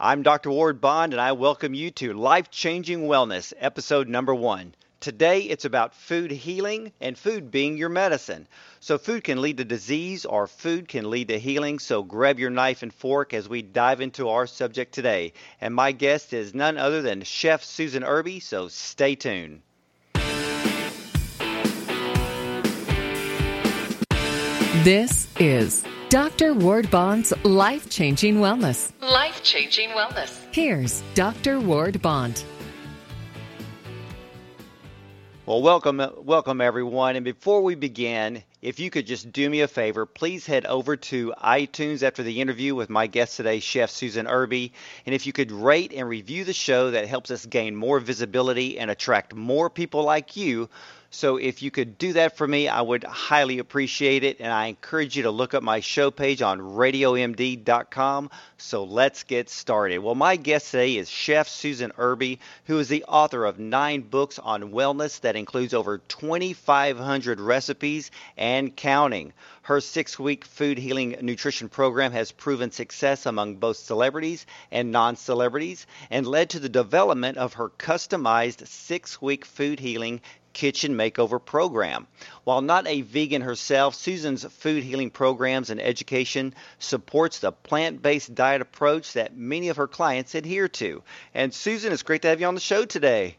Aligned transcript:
I'm 0.00 0.22
Dr. 0.22 0.52
Ward 0.52 0.80
Bond, 0.80 1.12
and 1.12 1.20
I 1.20 1.32
welcome 1.32 1.74
you 1.74 1.90
to 1.90 2.12
Life 2.12 2.52
Changing 2.52 3.08
Wellness, 3.08 3.52
episode 3.58 4.06
number 4.06 4.32
one. 4.32 4.76
Today, 5.00 5.40
it's 5.40 5.64
about 5.64 5.92
food 5.92 6.30
healing 6.30 6.92
and 7.00 7.18
food 7.18 7.50
being 7.50 7.76
your 7.76 7.88
medicine. 7.88 8.46
So, 8.78 8.96
food 8.96 9.24
can 9.24 9.42
lead 9.42 9.56
to 9.56 9.64
disease 9.64 10.24
or 10.24 10.46
food 10.46 10.86
can 10.86 11.10
lead 11.10 11.26
to 11.28 11.38
healing. 11.40 11.80
So, 11.80 12.04
grab 12.04 12.38
your 12.38 12.50
knife 12.50 12.84
and 12.84 12.94
fork 12.94 13.34
as 13.34 13.48
we 13.48 13.60
dive 13.60 14.00
into 14.00 14.28
our 14.28 14.46
subject 14.46 14.94
today. 14.94 15.32
And 15.60 15.74
my 15.74 15.90
guest 15.90 16.32
is 16.32 16.54
none 16.54 16.78
other 16.78 17.02
than 17.02 17.22
Chef 17.22 17.64
Susan 17.64 18.04
Irby, 18.04 18.38
so 18.38 18.68
stay 18.68 19.16
tuned. 19.16 19.62
This 24.84 25.26
is 25.40 25.82
Dr. 26.10 26.54
Ward 26.54 26.90
Bond's 26.90 27.34
Life 27.44 27.90
Changing 27.90 28.36
Wellness. 28.36 28.92
Life 29.02 29.42
Changing 29.42 29.90
Wellness. 29.90 30.42
Here's 30.52 31.02
Dr. 31.12 31.60
Ward 31.60 32.00
Bond. 32.00 32.42
Well, 35.44 35.60
welcome, 35.60 36.00
welcome 36.16 36.62
everyone. 36.62 37.16
And 37.16 37.26
before 37.26 37.62
we 37.62 37.74
begin, 37.74 38.42
if 38.62 38.80
you 38.80 38.88
could 38.88 39.06
just 39.06 39.32
do 39.32 39.50
me 39.50 39.60
a 39.60 39.68
favor, 39.68 40.06
please 40.06 40.46
head 40.46 40.64
over 40.64 40.96
to 40.96 41.34
iTunes 41.44 42.02
after 42.02 42.22
the 42.22 42.40
interview 42.40 42.74
with 42.74 42.88
my 42.88 43.06
guest 43.06 43.36
today, 43.36 43.60
Chef 43.60 43.90
Susan 43.90 44.26
Irby. 44.26 44.72
And 45.04 45.14
if 45.14 45.26
you 45.26 45.34
could 45.34 45.52
rate 45.52 45.92
and 45.94 46.08
review 46.08 46.44
the 46.44 46.54
show, 46.54 46.90
that 46.92 47.06
helps 47.06 47.30
us 47.30 47.44
gain 47.44 47.76
more 47.76 48.00
visibility 48.00 48.78
and 48.78 48.90
attract 48.90 49.34
more 49.34 49.68
people 49.68 50.04
like 50.04 50.38
you 50.38 50.70
so 51.10 51.38
if 51.38 51.62
you 51.62 51.70
could 51.70 51.96
do 51.96 52.12
that 52.12 52.36
for 52.36 52.46
me, 52.46 52.68
I 52.68 52.82
would 52.82 53.02
highly 53.02 53.60
appreciate 53.60 54.24
it. 54.24 54.40
And 54.40 54.52
I 54.52 54.66
encourage 54.66 55.16
you 55.16 55.22
to 55.22 55.30
look 55.30 55.54
up 55.54 55.62
my 55.62 55.80
show 55.80 56.10
page 56.10 56.42
on 56.42 56.60
radiomd.com. 56.60 58.30
So 58.58 58.84
let's 58.84 59.22
get 59.22 59.48
started. 59.48 59.98
Well, 59.98 60.14
my 60.14 60.36
guest 60.36 60.70
today 60.70 60.96
is 60.96 61.08
Chef 61.08 61.48
Susan 61.48 61.92
Irby, 61.96 62.40
who 62.66 62.78
is 62.78 62.88
the 62.88 63.04
author 63.04 63.46
of 63.46 63.58
nine 63.58 64.02
books 64.02 64.38
on 64.38 64.72
wellness 64.72 65.20
that 65.22 65.34
includes 65.34 65.72
over 65.72 65.96
2,500 65.96 67.40
recipes 67.40 68.10
and 68.36 68.76
counting. 68.76 69.32
Her 69.68 69.82
six 69.82 70.18
week 70.18 70.46
food 70.46 70.78
healing 70.78 71.18
nutrition 71.20 71.68
program 71.68 72.12
has 72.12 72.32
proven 72.32 72.70
success 72.70 73.26
among 73.26 73.56
both 73.56 73.76
celebrities 73.76 74.46
and 74.70 74.92
non 74.92 75.16
celebrities 75.16 75.86
and 76.08 76.26
led 76.26 76.48
to 76.48 76.58
the 76.58 76.70
development 76.70 77.36
of 77.36 77.52
her 77.52 77.68
customized 77.68 78.66
six 78.66 79.20
week 79.20 79.44
food 79.44 79.78
healing 79.78 80.22
kitchen 80.54 80.94
makeover 80.94 81.38
program. 81.38 82.06
While 82.44 82.62
not 82.62 82.86
a 82.86 83.02
vegan 83.02 83.42
herself, 83.42 83.94
Susan's 83.94 84.42
food 84.42 84.84
healing 84.84 85.10
programs 85.10 85.68
and 85.68 85.82
education 85.82 86.54
supports 86.78 87.40
the 87.40 87.52
plant-based 87.52 88.34
diet 88.34 88.62
approach 88.62 89.12
that 89.12 89.36
many 89.36 89.68
of 89.68 89.76
her 89.76 89.86
clients 89.86 90.34
adhere 90.34 90.68
to. 90.80 91.02
And 91.34 91.52
Susan, 91.52 91.92
it's 91.92 92.02
great 92.02 92.22
to 92.22 92.28
have 92.28 92.40
you 92.40 92.46
on 92.46 92.54
the 92.54 92.60
show 92.62 92.86
today. 92.86 93.36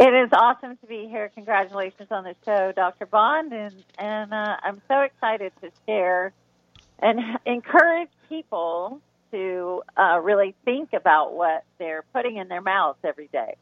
It 0.00 0.14
is 0.14 0.30
awesome 0.32 0.76
to 0.76 0.86
be 0.86 1.08
here. 1.08 1.28
Congratulations 1.34 2.08
on 2.12 2.22
the 2.22 2.36
show, 2.44 2.72
Dr. 2.72 3.06
Bond, 3.06 3.52
and 3.52 3.74
and 3.98 4.32
uh, 4.32 4.56
I'm 4.62 4.80
so 4.86 5.00
excited 5.00 5.52
to 5.60 5.70
share 5.86 6.32
and 7.00 7.18
encourage 7.46 8.10
people 8.28 9.00
to 9.32 9.82
uh, 9.96 10.20
really 10.22 10.54
think 10.64 10.92
about 10.92 11.34
what 11.34 11.64
they're 11.78 12.04
putting 12.12 12.36
in 12.36 12.48
their 12.48 12.60
mouths 12.60 12.98
every 13.04 13.28
day. 13.28 13.56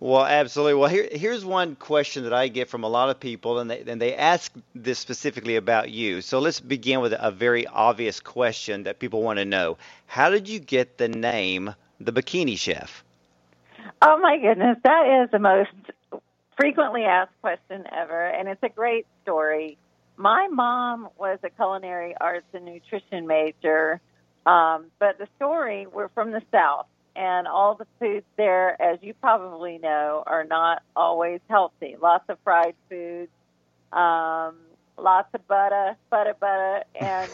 Well, 0.00 0.24
absolutely. 0.24 0.74
Well, 0.74 0.88
here, 0.88 1.08
here's 1.10 1.44
one 1.44 1.74
question 1.74 2.22
that 2.22 2.32
I 2.32 2.46
get 2.46 2.68
from 2.68 2.84
a 2.84 2.88
lot 2.88 3.10
of 3.10 3.18
people, 3.18 3.58
and 3.58 3.68
they, 3.68 3.82
and 3.84 4.00
they 4.00 4.14
ask 4.14 4.52
this 4.72 5.00
specifically 5.00 5.56
about 5.56 5.90
you. 5.90 6.20
So 6.20 6.38
let's 6.38 6.60
begin 6.60 7.00
with 7.00 7.14
a 7.18 7.32
very 7.32 7.66
obvious 7.66 8.20
question 8.20 8.84
that 8.84 9.00
people 9.00 9.22
want 9.22 9.40
to 9.40 9.44
know. 9.44 9.76
How 10.06 10.30
did 10.30 10.48
you 10.48 10.60
get 10.60 10.98
the 10.98 11.08
name 11.08 11.74
the 11.98 12.12
Bikini 12.12 12.56
Chef? 12.56 13.02
Oh, 14.02 14.18
my 14.18 14.38
goodness. 14.38 14.78
That 14.84 15.22
is 15.22 15.30
the 15.30 15.38
most 15.38 15.70
frequently 16.58 17.04
asked 17.04 17.32
question 17.40 17.84
ever, 17.92 18.26
and 18.26 18.48
it's 18.48 18.62
a 18.62 18.68
great 18.68 19.06
story. 19.22 19.78
My 20.16 20.48
mom 20.48 21.08
was 21.16 21.38
a 21.44 21.50
culinary 21.50 22.14
arts 22.20 22.46
and 22.52 22.64
nutrition 22.64 23.26
major, 23.26 24.00
um, 24.44 24.86
but 24.98 25.18
the 25.18 25.28
story, 25.36 25.86
we're 25.86 26.08
from 26.08 26.32
the 26.32 26.42
South 26.50 26.86
and 27.14 27.46
all 27.48 27.74
the 27.74 27.86
foods 27.98 28.24
there, 28.36 28.80
as 28.80 28.98
you 29.02 29.14
probably 29.14 29.78
know, 29.78 30.22
are 30.26 30.44
not 30.44 30.82
always 30.94 31.40
healthy. 31.48 31.96
Lots 32.00 32.24
of 32.28 32.38
fried 32.44 32.74
foods, 32.88 33.30
um, 33.92 34.54
lots 34.96 35.28
of 35.34 35.46
butter, 35.48 35.96
butter, 36.10 36.34
butter, 36.38 36.84
and 37.00 37.30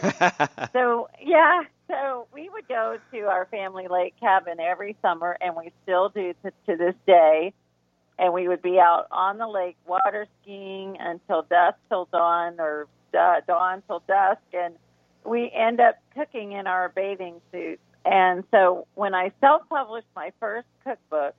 so 0.72 1.08
yeah. 1.20 1.62
So 1.88 2.26
we 2.32 2.48
would 2.48 2.66
go 2.68 2.98
to 3.12 3.20
our 3.22 3.46
family 3.46 3.88
lake 3.88 4.14
cabin 4.18 4.58
every 4.60 4.96
summer, 5.02 5.36
and 5.40 5.54
we 5.54 5.72
still 5.82 6.08
do 6.08 6.34
to, 6.44 6.50
to 6.66 6.76
this 6.76 6.94
day. 7.06 7.52
And 8.18 8.32
we 8.32 8.46
would 8.46 8.62
be 8.62 8.78
out 8.78 9.06
on 9.10 9.38
the 9.38 9.48
lake 9.48 9.76
water 9.86 10.26
skiing 10.42 10.96
until 11.00 11.42
dusk 11.42 11.76
till 11.88 12.06
dawn, 12.12 12.60
or 12.60 12.86
uh, 13.18 13.40
dawn 13.46 13.82
till 13.86 14.02
dusk, 14.06 14.40
and 14.52 14.74
we 15.24 15.50
end 15.50 15.80
up 15.80 15.96
cooking 16.14 16.52
in 16.52 16.66
our 16.66 16.90
bathing 16.90 17.40
suits 17.50 17.80
and 18.04 18.44
so 18.50 18.86
when 18.94 19.14
I 19.14 19.32
self 19.40 19.62
published 19.68 20.06
my 20.14 20.32
first 20.40 20.66
cookbook, 20.84 21.34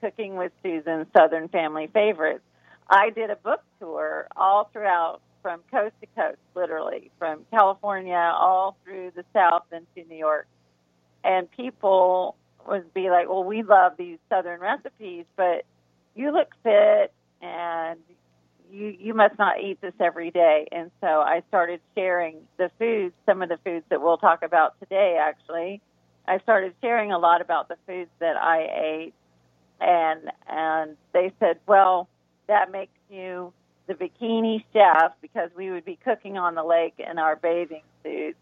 Cooking 0.00 0.36
with 0.36 0.52
Susan 0.62 1.06
Southern 1.16 1.48
Family 1.48 1.88
Favorites, 1.92 2.44
I 2.88 3.10
did 3.10 3.30
a 3.30 3.36
book 3.36 3.60
tour 3.80 4.28
all 4.36 4.70
throughout 4.72 5.20
from 5.48 5.60
coast 5.70 5.94
to 6.02 6.06
coast, 6.14 6.36
literally, 6.54 7.10
from 7.18 7.46
California 7.50 8.14
all 8.36 8.76
through 8.84 9.10
the 9.16 9.24
South 9.32 9.62
into 9.72 10.06
New 10.06 10.18
York. 10.18 10.46
And 11.24 11.50
people 11.50 12.36
would 12.66 12.92
be 12.92 13.08
like, 13.08 13.30
well, 13.30 13.44
we 13.44 13.62
love 13.62 13.92
these 13.96 14.18
Southern 14.28 14.60
recipes, 14.60 15.24
but 15.36 15.64
you 16.14 16.32
look 16.32 16.48
fit 16.62 17.14
and 17.40 17.98
you 18.70 18.94
you 19.00 19.14
must 19.14 19.38
not 19.38 19.58
eat 19.62 19.80
this 19.80 19.94
every 19.98 20.30
day. 20.30 20.68
And 20.70 20.90
so 21.00 21.06
i 21.06 21.42
started 21.48 21.80
sharing 21.94 22.36
the 22.58 22.70
foods 22.78 23.14
some 23.24 23.40
of 23.40 23.48
the 23.48 23.58
foods 23.64 23.86
that 23.88 24.02
we'll 24.02 24.18
talk 24.18 24.42
about 24.42 24.78
today 24.80 25.18
actually. 25.18 25.80
I 26.26 26.40
started 26.40 26.74
sharing 26.82 27.10
a 27.10 27.18
lot 27.18 27.40
about 27.40 27.68
the 27.68 27.76
foods 27.86 28.10
that 28.18 28.36
I 28.36 28.68
ate, 28.84 29.14
and 29.80 30.30
and 30.46 30.96
they 31.14 31.32
said, 31.40 31.58
well, 31.66 32.06
that 32.48 32.70
makes 32.70 32.92
you 33.08 33.54
the 33.88 33.94
bikini 33.94 34.62
chef 34.72 35.12
because 35.20 35.50
we 35.56 35.70
would 35.70 35.84
be 35.84 35.98
cooking 36.04 36.38
on 36.38 36.54
the 36.54 36.62
lake 36.62 36.94
in 36.98 37.18
our 37.18 37.34
bathing 37.34 37.82
suits, 38.04 38.38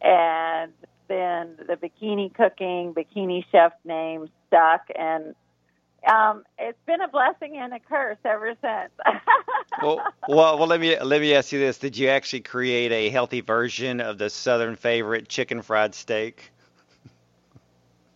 and 0.00 0.72
then 1.08 1.56
the 1.66 1.76
bikini 1.76 2.32
cooking, 2.32 2.94
bikini 2.94 3.44
chef 3.50 3.72
name 3.84 4.28
stuck, 4.46 4.82
and 4.94 5.34
um, 6.10 6.44
it's 6.58 6.78
been 6.86 7.00
a 7.00 7.08
blessing 7.08 7.56
and 7.56 7.72
a 7.72 7.80
curse 7.80 8.18
ever 8.24 8.54
since. 8.60 8.92
well, 9.82 10.12
well, 10.28 10.58
well, 10.58 10.66
let 10.66 10.80
me 10.80 10.98
let 11.00 11.20
me 11.20 11.34
ask 11.34 11.52
you 11.52 11.58
this: 11.58 11.78
Did 11.78 11.96
you 11.96 12.08
actually 12.08 12.40
create 12.40 12.92
a 12.92 13.08
healthy 13.10 13.40
version 13.40 14.00
of 14.00 14.18
the 14.18 14.28
Southern 14.28 14.76
favorite 14.76 15.28
chicken 15.28 15.62
fried 15.62 15.94
steak? 15.94 16.50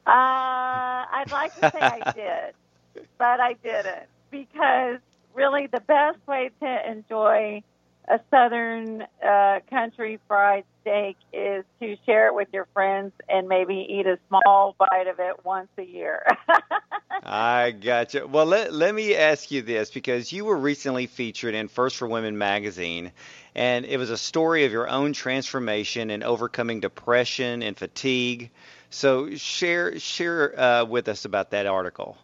Uh, 0.07 0.13
I'd 0.13 1.33
like 1.33 1.55
to 1.61 1.71
say 1.71 1.81
I 1.81 2.13
did, 2.95 3.05
but 3.19 3.41
I 3.41 3.55
didn't 3.55 4.07
because 4.31 4.99
really 5.37 5.67
the 5.67 5.81
best 5.81 6.19
way 6.27 6.51
to 6.61 6.91
enjoy 6.91 7.63
a 8.09 8.21
southern 8.31 9.05
uh, 9.25 9.59
country 9.69 10.19
fried 10.29 10.65
steak 10.81 11.17
is 11.33 11.65
to 11.81 11.97
share 12.07 12.29
it 12.29 12.35
with 12.35 12.49
your 12.53 12.67
friends 12.73 13.13
and 13.29 13.49
maybe 13.49 13.87
eat 13.89 14.07
a 14.07 14.19
small 14.29 14.77
bite 14.79 15.09
of 15.09 15.19
it 15.19 15.45
once 15.45 15.69
a 15.77 15.83
year. 15.83 16.25
I 17.23 17.73
gotcha. 17.73 18.27
Well, 18.27 18.47
let, 18.47 18.73
let 18.73 18.95
me 18.95 19.17
ask 19.17 19.51
you 19.51 19.63
this 19.63 19.91
because 19.91 20.33
you 20.33 20.45
were 20.45 20.57
recently 20.57 21.07
featured 21.07 21.55
in 21.55 21.67
First 21.67 21.97
for 21.97 22.07
Women 22.07 22.39
magazine, 22.39 23.11
and 23.55 23.85
it 23.85 23.97
was 23.97 24.11
a 24.11 24.17
story 24.17 24.65
of 24.65 24.73
your 24.73 24.89
own 24.89 25.13
transformation 25.13 26.11
and 26.11 26.23
overcoming 26.23 26.81
depression 26.81 27.63
and 27.63 27.77
fatigue. 27.77 28.51
So 28.91 29.35
share 29.35 29.99
share 29.99 30.59
uh, 30.59 30.85
with 30.85 31.09
us 31.09 31.25
about 31.25 31.51
that 31.51 31.67
article. 31.67 32.17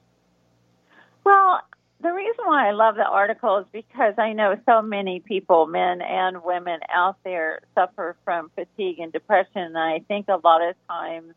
Well, 1.24 1.60
the 2.02 2.12
reason 2.12 2.44
why 2.44 2.68
I 2.68 2.72
love 2.72 2.96
the 2.96 3.06
article 3.06 3.58
is 3.58 3.66
because 3.72 4.14
I 4.18 4.32
know 4.32 4.56
so 4.66 4.82
many 4.82 5.20
people, 5.20 5.66
men 5.66 6.02
and 6.02 6.42
women 6.42 6.80
out 6.92 7.16
there, 7.24 7.60
suffer 7.74 8.16
from 8.24 8.50
fatigue 8.54 8.98
and 8.98 9.12
depression. 9.12 9.62
And 9.62 9.78
I 9.78 10.00
think 10.08 10.26
a 10.28 10.40
lot 10.42 10.62
of 10.62 10.74
times 10.88 11.34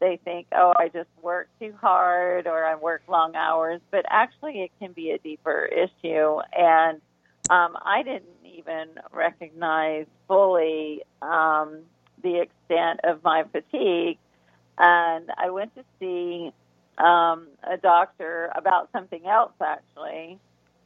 they 0.00 0.18
think, 0.24 0.46
oh, 0.52 0.72
I 0.78 0.88
just 0.88 1.08
work 1.22 1.48
too 1.60 1.74
hard 1.80 2.46
or 2.46 2.64
I 2.64 2.74
work 2.76 3.02
long 3.08 3.36
hours. 3.36 3.80
But 3.90 4.04
actually, 4.08 4.62
it 4.62 4.72
can 4.80 4.92
be 4.92 5.10
a 5.10 5.18
deeper 5.18 5.64
issue. 5.66 6.38
And 6.56 7.00
um, 7.50 7.76
I 7.82 8.02
didn't 8.02 8.24
even 8.44 8.88
recognize 9.12 10.06
fully 10.28 11.02
um, 11.22 11.80
the 12.22 12.40
extent 12.40 13.00
of 13.04 13.22
my 13.22 13.44
fatigue 13.52 14.18
and 14.78 15.30
I 15.36 15.50
went 15.50 15.74
to 15.76 15.84
see 15.98 16.52
um, 16.98 17.48
a 17.62 17.76
doctor 17.76 18.50
about 18.54 18.90
something 18.92 19.26
else 19.26 19.52
actually, 19.60 20.38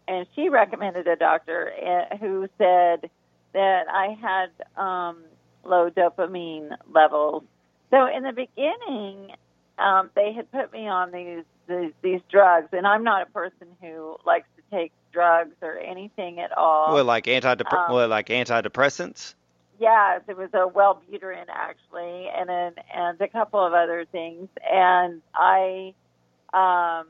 and 0.08 0.26
she 0.34 0.48
recommended 0.48 1.06
a 1.06 1.16
doctor 1.16 1.72
eh, 1.80 2.16
who 2.18 2.48
said 2.58 3.10
that 3.52 3.84
I 3.88 4.16
had 4.20 4.82
um, 4.82 5.18
low 5.64 5.90
dopamine 5.90 6.76
levels, 6.92 7.44
So 7.90 8.06
in 8.06 8.22
the 8.22 8.32
beginning, 8.32 9.32
um, 9.78 10.10
they 10.14 10.32
had 10.32 10.50
put 10.52 10.72
me 10.72 10.88
on 10.88 11.10
these, 11.10 11.44
these 11.68 11.92
these 12.02 12.20
drugs, 12.30 12.68
and 12.72 12.86
I'm 12.86 13.04
not 13.04 13.22
a 13.22 13.30
person 13.30 13.68
who 13.80 14.16
likes 14.24 14.46
to 14.56 14.76
take 14.76 14.92
drugs 15.12 15.56
or 15.62 15.78
anything 15.78 16.40
at 16.40 16.56
all. 16.56 16.94
Well, 16.94 17.04
like 17.04 17.24
antidep- 17.24 17.72
um, 17.72 17.92
well, 17.92 18.08
like 18.08 18.28
antidepressants. 18.28 19.34
Yes, 19.78 20.20
it 20.28 20.36
was 20.36 20.50
a 20.52 20.68
Wellbutrin 20.68 21.46
actually, 21.48 22.28
and 22.28 22.48
then 22.48 22.74
and 22.94 23.20
a 23.20 23.28
couple 23.28 23.64
of 23.64 23.72
other 23.72 24.04
things, 24.12 24.48
and 24.70 25.22
I, 25.34 25.94
um, 26.52 27.06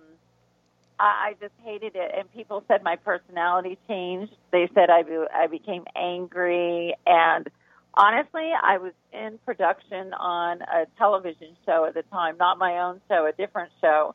I, 0.98 1.30
I 1.30 1.34
just 1.40 1.54
hated 1.64 1.96
it. 1.96 2.12
And 2.16 2.32
people 2.32 2.62
said 2.68 2.82
my 2.82 2.96
personality 2.96 3.78
changed. 3.88 4.32
They 4.52 4.68
said 4.74 4.90
I 4.90 5.02
be, 5.02 5.18
I 5.34 5.46
became 5.46 5.84
angry, 5.96 6.94
and 7.06 7.48
honestly, 7.94 8.50
I 8.62 8.78
was 8.78 8.92
in 9.12 9.38
production 9.44 10.12
on 10.14 10.62
a 10.62 10.86
television 10.98 11.56
show 11.66 11.84
at 11.86 11.94
the 11.94 12.02
time, 12.02 12.36
not 12.38 12.58
my 12.58 12.80
own 12.80 13.00
show, 13.08 13.26
a 13.26 13.32
different 13.32 13.72
show, 13.80 14.14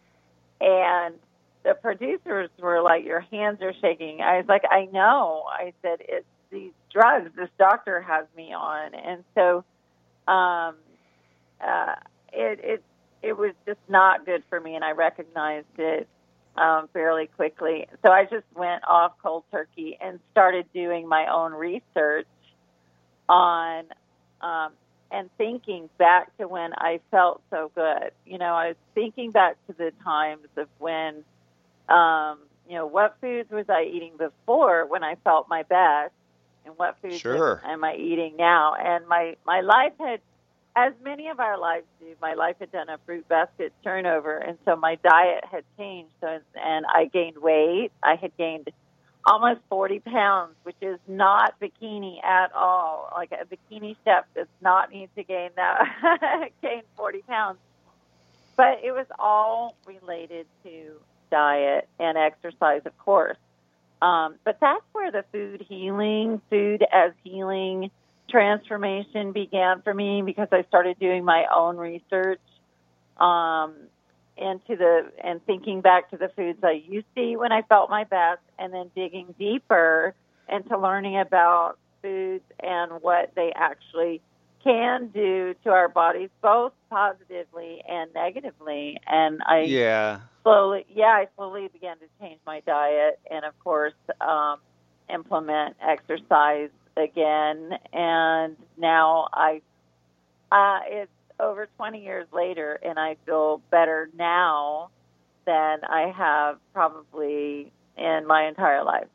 and 0.61 1.15
the 1.63 1.73
producers 1.73 2.49
were 2.59 2.81
like, 2.81 3.03
"Your 3.03 3.21
hands 3.21 3.61
are 3.61 3.73
shaking." 3.81 4.21
I 4.21 4.37
was 4.37 4.45
like, 4.47 4.63
"I 4.69 4.85
know." 4.85 5.43
I 5.49 5.73
said, 5.81 5.99
"It's 6.01 6.27
these 6.51 6.71
drugs 6.93 7.31
this 7.35 7.49
doctor 7.57 8.01
has 8.01 8.25
me 8.37 8.53
on," 8.53 8.93
and 8.93 9.23
so 9.33 9.63
um, 10.31 10.75
uh, 11.59 11.95
it 12.31 12.59
it 12.63 12.83
it 13.25 13.37
was 13.37 13.53
just 13.65 13.79
not 13.87 14.25
good 14.25 14.43
for 14.49 14.59
me, 14.59 14.75
and 14.75 14.83
I 14.83 14.91
recognized 14.91 15.77
it 15.77 16.07
um, 16.55 16.87
fairly 16.93 17.27
quickly. 17.27 17.87
So 18.03 18.11
I 18.11 18.23
just 18.23 18.45
went 18.55 18.83
off 18.87 19.13
cold 19.21 19.43
turkey 19.51 19.97
and 19.99 20.19
started 20.31 20.65
doing 20.73 21.07
my 21.07 21.27
own 21.31 21.53
research 21.53 22.27
on 23.27 23.85
um, 24.41 24.71
and 25.11 25.29
thinking 25.37 25.89
back 25.97 26.35
to 26.37 26.47
when 26.47 26.71
I 26.77 26.99
felt 27.11 27.41
so 27.49 27.71
good. 27.73 28.11
You 28.25 28.37
know, 28.37 28.53
I 28.53 28.67
was 28.69 28.77
thinking 28.93 29.31
back 29.31 29.57
to 29.67 29.73
the 29.73 29.91
times 30.03 30.47
of 30.57 30.67
when 30.79 31.23
um, 31.89 32.39
you 32.67 32.75
know, 32.75 32.87
what 32.87 33.17
foods 33.21 33.51
was 33.51 33.65
I 33.69 33.83
eating 33.83 34.13
before 34.17 34.87
when 34.87 35.03
I 35.03 35.15
felt 35.23 35.47
my 35.49 35.63
best, 35.63 36.13
and 36.65 36.73
what 36.77 36.97
foods 37.01 37.19
sure. 37.19 37.61
am 37.63 37.83
I 37.83 37.95
eating 37.95 38.35
now? 38.37 38.73
And 38.73 39.07
my 39.07 39.35
my 39.45 39.61
life 39.61 39.93
had, 39.99 40.19
as 40.75 40.93
many 41.03 41.29
of 41.29 41.39
our 41.39 41.57
lives 41.57 41.85
do, 41.99 42.07
my 42.21 42.33
life 42.33 42.57
had 42.59 42.71
done 42.71 42.89
a 42.89 42.97
fruit 43.05 43.27
basket 43.29 43.73
turnover, 43.83 44.37
and 44.37 44.57
so 44.65 44.75
my 44.75 44.95
diet 44.95 45.43
had 45.49 45.63
changed. 45.77 46.11
So, 46.19 46.39
and 46.55 46.85
I 46.87 47.05
gained 47.05 47.37
weight. 47.37 47.91
I 48.03 48.15
had 48.15 48.35
gained 48.37 48.69
almost 49.25 49.61
40 49.69 49.99
pounds, 50.01 50.53
which 50.63 50.75
is 50.81 50.99
not 51.07 51.59
bikini 51.59 52.23
at 52.23 52.53
all. 52.53 53.09
Like 53.15 53.31
a 53.31 53.45
bikini 53.45 53.95
chef 54.03 54.25
does 54.35 54.47
not 54.61 54.91
need 54.91 55.09
to 55.15 55.23
gain 55.23 55.49
that 55.55 56.49
gain 56.61 56.81
40 56.97 57.21
pounds. 57.21 57.59
But 58.57 58.81
it 58.83 58.91
was 58.91 59.07
all 59.17 59.75
related 59.85 60.45
to 60.63 60.91
diet 61.31 61.87
and 61.99 62.17
exercise, 62.17 62.81
of 62.85 62.97
course. 62.97 63.37
Um, 64.01 64.35
but 64.43 64.57
that's 64.59 64.83
where 64.91 65.11
the 65.11 65.23
food 65.31 65.65
healing, 65.67 66.41
food 66.49 66.85
as 66.91 67.11
healing 67.23 67.91
transformation 68.35 69.31
began 69.31 69.81
for 69.81 69.93
me 69.93 70.21
because 70.21 70.49
I 70.51 70.63
started 70.67 70.99
doing 70.99 71.23
my 71.23 71.45
own 71.55 71.77
research 71.77 72.41
um, 73.15 73.73
into 74.35 74.75
the 74.75 75.09
and 75.23 75.43
thinking 75.45 75.79
back 75.79 76.09
to 76.11 76.17
the 76.17 76.27
foods 76.35 76.59
I 76.61 76.83
used 76.85 77.07
to 77.15 77.21
eat 77.21 77.37
when 77.37 77.53
I 77.53 77.61
felt 77.61 77.89
my 77.89 78.03
best, 78.03 78.41
and 78.59 78.73
then 78.73 78.91
digging 78.93 79.33
deeper 79.39 80.13
into 80.49 80.77
learning 80.77 81.17
about 81.17 81.77
foods 82.01 82.43
and 82.61 83.01
what 83.01 83.31
they 83.35 83.53
actually 83.55 84.21
can 84.65 85.07
do 85.13 85.55
to 85.63 85.69
our 85.69 85.87
bodies, 85.87 86.29
both 86.41 86.73
positively 86.89 87.81
and 87.87 88.13
negatively. 88.13 88.99
And 89.07 89.41
I 89.47 89.61
yeah 89.61 90.19
slowly, 90.43 90.85
yeah, 90.93 91.05
I 91.05 91.27
slowly 91.37 91.69
began 91.69 91.97
to 91.99 92.05
change 92.19 92.41
my 92.45 92.59
diet, 92.67 93.17
and 93.31 93.45
of 93.45 93.57
course, 93.63 93.93
um, 94.19 94.57
implement 95.09 95.77
exercise 95.81 96.69
again. 96.97 97.77
And 97.93 98.55
now 98.77 99.27
I, 99.33 99.61
uh, 100.51 100.79
it's 100.87 101.11
over 101.39 101.67
20 101.77 102.03
years 102.03 102.27
later, 102.31 102.79
and 102.83 102.99
I 102.99 103.17
feel 103.25 103.61
better 103.69 104.09
now 104.17 104.89
than 105.45 105.79
I 105.83 106.13
have 106.15 106.57
probably 106.73 107.71
in 107.97 108.25
my 108.27 108.47
entire 108.47 108.83
life. 108.83 109.07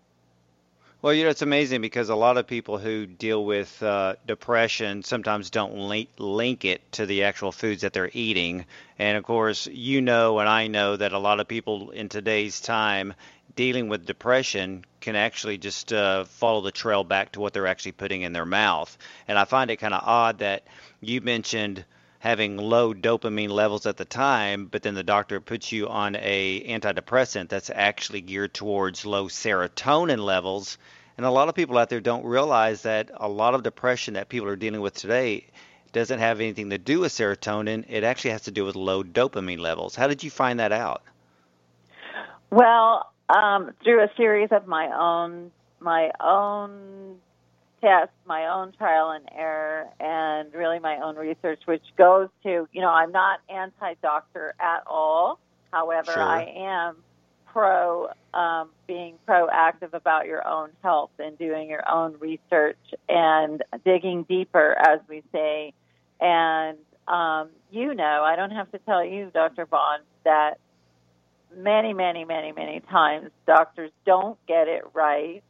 Well, 1.02 1.14
you 1.14 1.24
know, 1.24 1.30
it's 1.30 1.40
amazing 1.40 1.80
because 1.80 2.10
a 2.10 2.14
lot 2.14 2.36
of 2.36 2.46
people 2.46 2.76
who 2.76 3.06
deal 3.06 3.42
with 3.42 3.82
uh, 3.82 4.16
depression 4.26 5.02
sometimes 5.02 5.48
don't 5.48 5.74
link, 5.74 6.10
link 6.18 6.66
it 6.66 6.92
to 6.92 7.06
the 7.06 7.24
actual 7.24 7.52
foods 7.52 7.80
that 7.80 7.94
they're 7.94 8.10
eating. 8.12 8.66
And 8.98 9.16
of 9.16 9.24
course, 9.24 9.66
you 9.66 10.02
know, 10.02 10.40
and 10.40 10.48
I 10.48 10.66
know 10.66 10.96
that 10.96 11.12
a 11.12 11.18
lot 11.18 11.40
of 11.40 11.48
people 11.48 11.90
in 11.90 12.10
today's 12.10 12.60
time 12.60 13.14
dealing 13.60 13.90
with 13.90 14.06
depression 14.06 14.82
can 15.02 15.14
actually 15.14 15.58
just 15.58 15.92
uh, 15.92 16.24
follow 16.24 16.62
the 16.62 16.72
trail 16.72 17.04
back 17.04 17.30
to 17.30 17.40
what 17.40 17.52
they're 17.52 17.66
actually 17.66 17.92
putting 17.92 18.22
in 18.22 18.32
their 18.32 18.46
mouth. 18.46 18.96
And 19.28 19.38
I 19.38 19.44
find 19.44 19.70
it 19.70 19.76
kind 19.76 19.92
of 19.92 20.02
odd 20.02 20.38
that 20.38 20.62
you 21.02 21.20
mentioned 21.20 21.84
having 22.20 22.56
low 22.56 22.94
dopamine 22.94 23.50
levels 23.50 23.84
at 23.84 23.98
the 23.98 24.06
time, 24.06 24.64
but 24.64 24.82
then 24.82 24.94
the 24.94 25.02
doctor 25.02 25.42
puts 25.42 25.72
you 25.72 25.88
on 25.88 26.16
a 26.16 26.64
antidepressant 26.68 27.50
that's 27.50 27.68
actually 27.68 28.22
geared 28.22 28.54
towards 28.54 29.04
low 29.04 29.26
serotonin 29.26 30.24
levels. 30.24 30.78
And 31.18 31.26
a 31.26 31.30
lot 31.30 31.50
of 31.50 31.54
people 31.54 31.76
out 31.76 31.90
there 31.90 32.00
don't 32.00 32.24
realize 32.24 32.80
that 32.84 33.10
a 33.14 33.28
lot 33.28 33.54
of 33.54 33.62
depression 33.62 34.14
that 34.14 34.30
people 34.30 34.48
are 34.48 34.56
dealing 34.56 34.80
with 34.80 34.94
today 34.94 35.48
doesn't 35.92 36.18
have 36.18 36.40
anything 36.40 36.70
to 36.70 36.78
do 36.78 37.00
with 37.00 37.12
serotonin. 37.12 37.84
It 37.90 38.04
actually 38.04 38.30
has 38.30 38.42
to 38.44 38.52
do 38.52 38.64
with 38.64 38.74
low 38.74 39.04
dopamine 39.04 39.60
levels. 39.60 39.96
How 39.96 40.08
did 40.08 40.24
you 40.24 40.30
find 40.30 40.60
that 40.60 40.72
out? 40.72 41.02
Well, 42.50 43.12
um, 43.30 43.72
through 43.82 44.02
a 44.02 44.08
series 44.16 44.48
of 44.50 44.66
my 44.66 44.86
own 44.86 45.50
my 45.80 46.10
own 46.20 47.16
test, 47.80 48.10
my 48.26 48.48
own 48.48 48.72
trial 48.72 49.10
and 49.10 49.24
error, 49.34 49.86
and 49.98 50.52
really 50.52 50.78
my 50.78 50.96
own 50.96 51.16
research, 51.16 51.60
which 51.64 51.82
goes 51.96 52.28
to, 52.42 52.68
you 52.72 52.80
know, 52.82 52.90
I'm 52.90 53.12
not 53.12 53.40
anti 53.48 53.94
doctor 54.02 54.54
at 54.60 54.82
all. 54.86 55.38
However, 55.72 56.12
sure. 56.12 56.22
I 56.22 56.42
am 56.56 56.96
pro 57.46 58.08
um, 58.34 58.70
being 58.86 59.14
proactive 59.26 59.94
about 59.94 60.26
your 60.26 60.46
own 60.46 60.70
health 60.82 61.10
and 61.18 61.38
doing 61.38 61.68
your 61.68 61.88
own 61.90 62.16
research 62.18 62.78
and 63.08 63.62
digging 63.84 64.24
deeper, 64.24 64.76
as 64.78 65.00
we 65.08 65.22
say. 65.32 65.72
And 66.20 66.78
um, 67.08 67.48
you 67.70 67.94
know, 67.94 68.22
I 68.24 68.36
don't 68.36 68.52
have 68.52 68.70
to 68.72 68.78
tell 68.78 69.04
you, 69.04 69.30
Dr. 69.32 69.66
Bond, 69.66 70.02
that 70.24 70.58
many, 71.56 71.92
many, 71.92 72.24
many, 72.24 72.52
many 72.52 72.80
times 72.80 73.30
doctors 73.46 73.90
don't 74.04 74.38
get 74.46 74.68
it 74.68 74.84
right. 74.94 75.42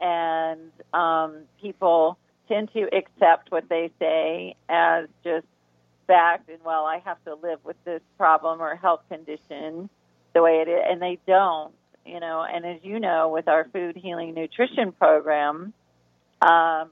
And 0.00 0.72
um, 0.92 1.42
people 1.60 2.18
tend 2.48 2.72
to 2.72 2.88
accept 2.94 3.50
what 3.50 3.68
they 3.68 3.90
say 3.98 4.56
as 4.68 5.06
just 5.24 5.46
fact 6.06 6.48
and 6.48 6.58
well 6.64 6.84
i 6.84 6.98
have 7.04 7.22
to 7.24 7.34
live 7.34 7.60
with 7.64 7.76
this 7.84 8.02
problem 8.18 8.60
or 8.60 8.74
health 8.74 9.00
condition 9.08 9.88
the 10.34 10.42
way 10.42 10.64
it 10.66 10.68
is. 10.68 10.80
And 10.88 11.00
they 11.00 11.18
don't 11.26 11.72
you 12.04 12.18
know. 12.18 12.42
And 12.42 12.66
as 12.66 12.78
you 12.82 12.98
know 12.98 13.28
with 13.28 13.48
our 13.48 13.68
food 13.72 13.96
healing 13.96 14.34
nutrition 14.34 14.92
program 14.92 15.72
um, 16.40 16.90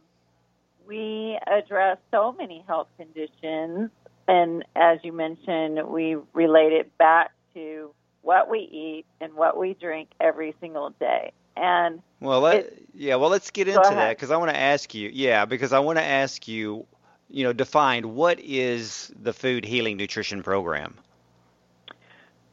we 0.86 1.38
address 1.46 1.98
so 2.10 2.32
many 2.32 2.64
health 2.66 2.88
conditions. 2.96 3.90
And 4.28 4.64
as 4.76 4.98
you 5.02 5.12
mentioned 5.12 5.88
we 5.88 6.16
relate 6.32 6.72
it 6.72 6.96
back 6.98 7.32
to 7.54 7.92
what 8.22 8.50
we 8.50 8.58
eat 8.58 9.06
and 9.20 9.34
what 9.34 9.56
we 9.56 9.74
drink 9.74 10.10
every 10.20 10.54
single 10.60 10.90
day 11.00 11.32
and 11.56 12.00
well, 12.20 12.40
let, 12.40 12.72
yeah, 12.94 13.16
well, 13.16 13.30
let's 13.30 13.50
get 13.50 13.68
into 13.68 13.80
that 13.82 14.16
because 14.16 14.30
I 14.30 14.36
want 14.36 14.50
to 14.50 14.56
ask 14.56 14.94
you, 14.94 15.10
yeah, 15.12 15.44
because 15.44 15.72
I 15.72 15.78
want 15.78 15.98
to 15.98 16.04
ask 16.04 16.46
you, 16.48 16.86
you 17.28 17.44
know, 17.44 17.52
define 17.52 18.14
what 18.14 18.40
is 18.40 19.12
the 19.20 19.32
Food 19.32 19.64
Healing 19.64 19.96
Nutrition 19.96 20.42
Program? 20.42 20.94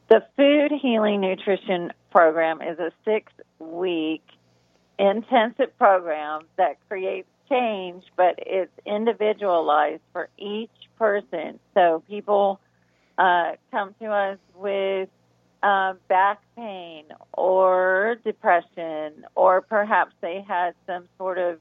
The 0.08 0.24
Food 0.36 0.72
Healing 0.80 1.20
Nutrition 1.20 1.92
Program 2.10 2.62
is 2.62 2.78
a 2.78 2.90
six-week 3.04 4.22
intensive 4.98 5.76
program 5.78 6.42
that 6.56 6.76
creates 6.88 7.28
change, 7.48 8.04
but 8.16 8.34
it's 8.38 8.72
individualized 8.84 10.02
for 10.12 10.28
each 10.38 10.70
person. 10.98 11.58
So 11.74 12.02
people 12.08 12.60
uh, 13.16 13.52
come 13.70 13.94
to 14.00 14.06
us 14.06 14.38
with 14.54 15.08
um, 15.62 15.98
back 16.08 16.40
pain 16.56 17.04
or 17.32 18.16
depression, 18.24 19.24
or 19.34 19.60
perhaps 19.60 20.14
they 20.20 20.44
had 20.46 20.74
some 20.86 21.08
sort 21.18 21.38
of 21.38 21.58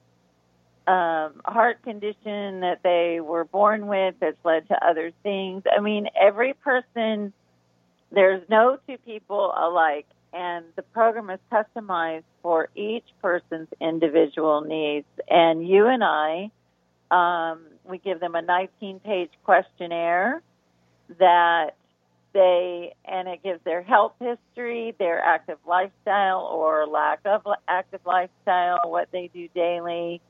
um, 0.88 1.42
heart 1.46 1.84
condition 1.84 2.62
that 2.62 2.80
they 2.84 3.20
were 3.20 3.44
born 3.44 3.88
with 3.88 4.16
that's 4.20 4.38
led 4.46 4.68
to 4.70 4.86
other 4.86 5.12
things. 5.24 5.64
I 5.76 5.82
mean, 5.82 6.08
every 6.20 6.54
person, 6.54 7.34
there's 8.12 8.42
no 8.50 8.78
two 8.88 8.98
people 9.00 9.54
alike, 9.56 10.06
and 10.32 10.64
the 10.76 10.84
program 10.84 11.30
is 11.30 11.40
customized 11.52 12.24
for 12.42 12.70
each 12.76 13.06
person's 13.22 13.68
individual 13.82 14.62
needs. 14.62 15.08
And 15.30 15.68
you 15.68 15.88
and 15.88 16.04
I, 16.04 16.52
um, 17.12 17.62
we 17.84 17.98
give 17.98 18.20
them 18.20 18.36
a 18.36 18.42
19 18.42 19.00
page 19.00 19.32
questionnaire 19.44 20.42
that 21.20 21.76
they, 22.38 22.94
and 23.04 23.28
it 23.28 23.42
gives 23.42 23.60
their 23.64 23.82
health 23.82 24.14
history, 24.20 24.94
their 25.00 25.20
active 25.20 25.58
lifestyle 25.66 26.42
or 26.42 26.86
lack 26.86 27.20
of 27.26 27.42
active 27.68 28.02
lifestyle, 28.06 28.80
what 28.86 29.10
they 29.12 29.32
do 29.34 29.48
daily. 29.56 30.22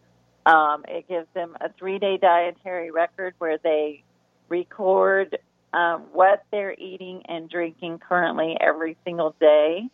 Um, 0.46 0.86
it 0.88 1.06
gives 1.10 1.28
them 1.34 1.58
a 1.60 1.70
three 1.78 2.00
day 2.00 2.16
dietary 2.16 2.92
record 2.92 3.34
where 3.40 3.58
they 3.62 4.04
record 4.48 5.38
um, 5.74 6.04
what 6.14 6.46
they're 6.50 6.74
eating 6.74 7.24
and 7.28 7.50
drinking 7.50 8.00
currently 8.00 8.56
every 8.58 8.96
single 9.04 9.36
day 9.42 9.90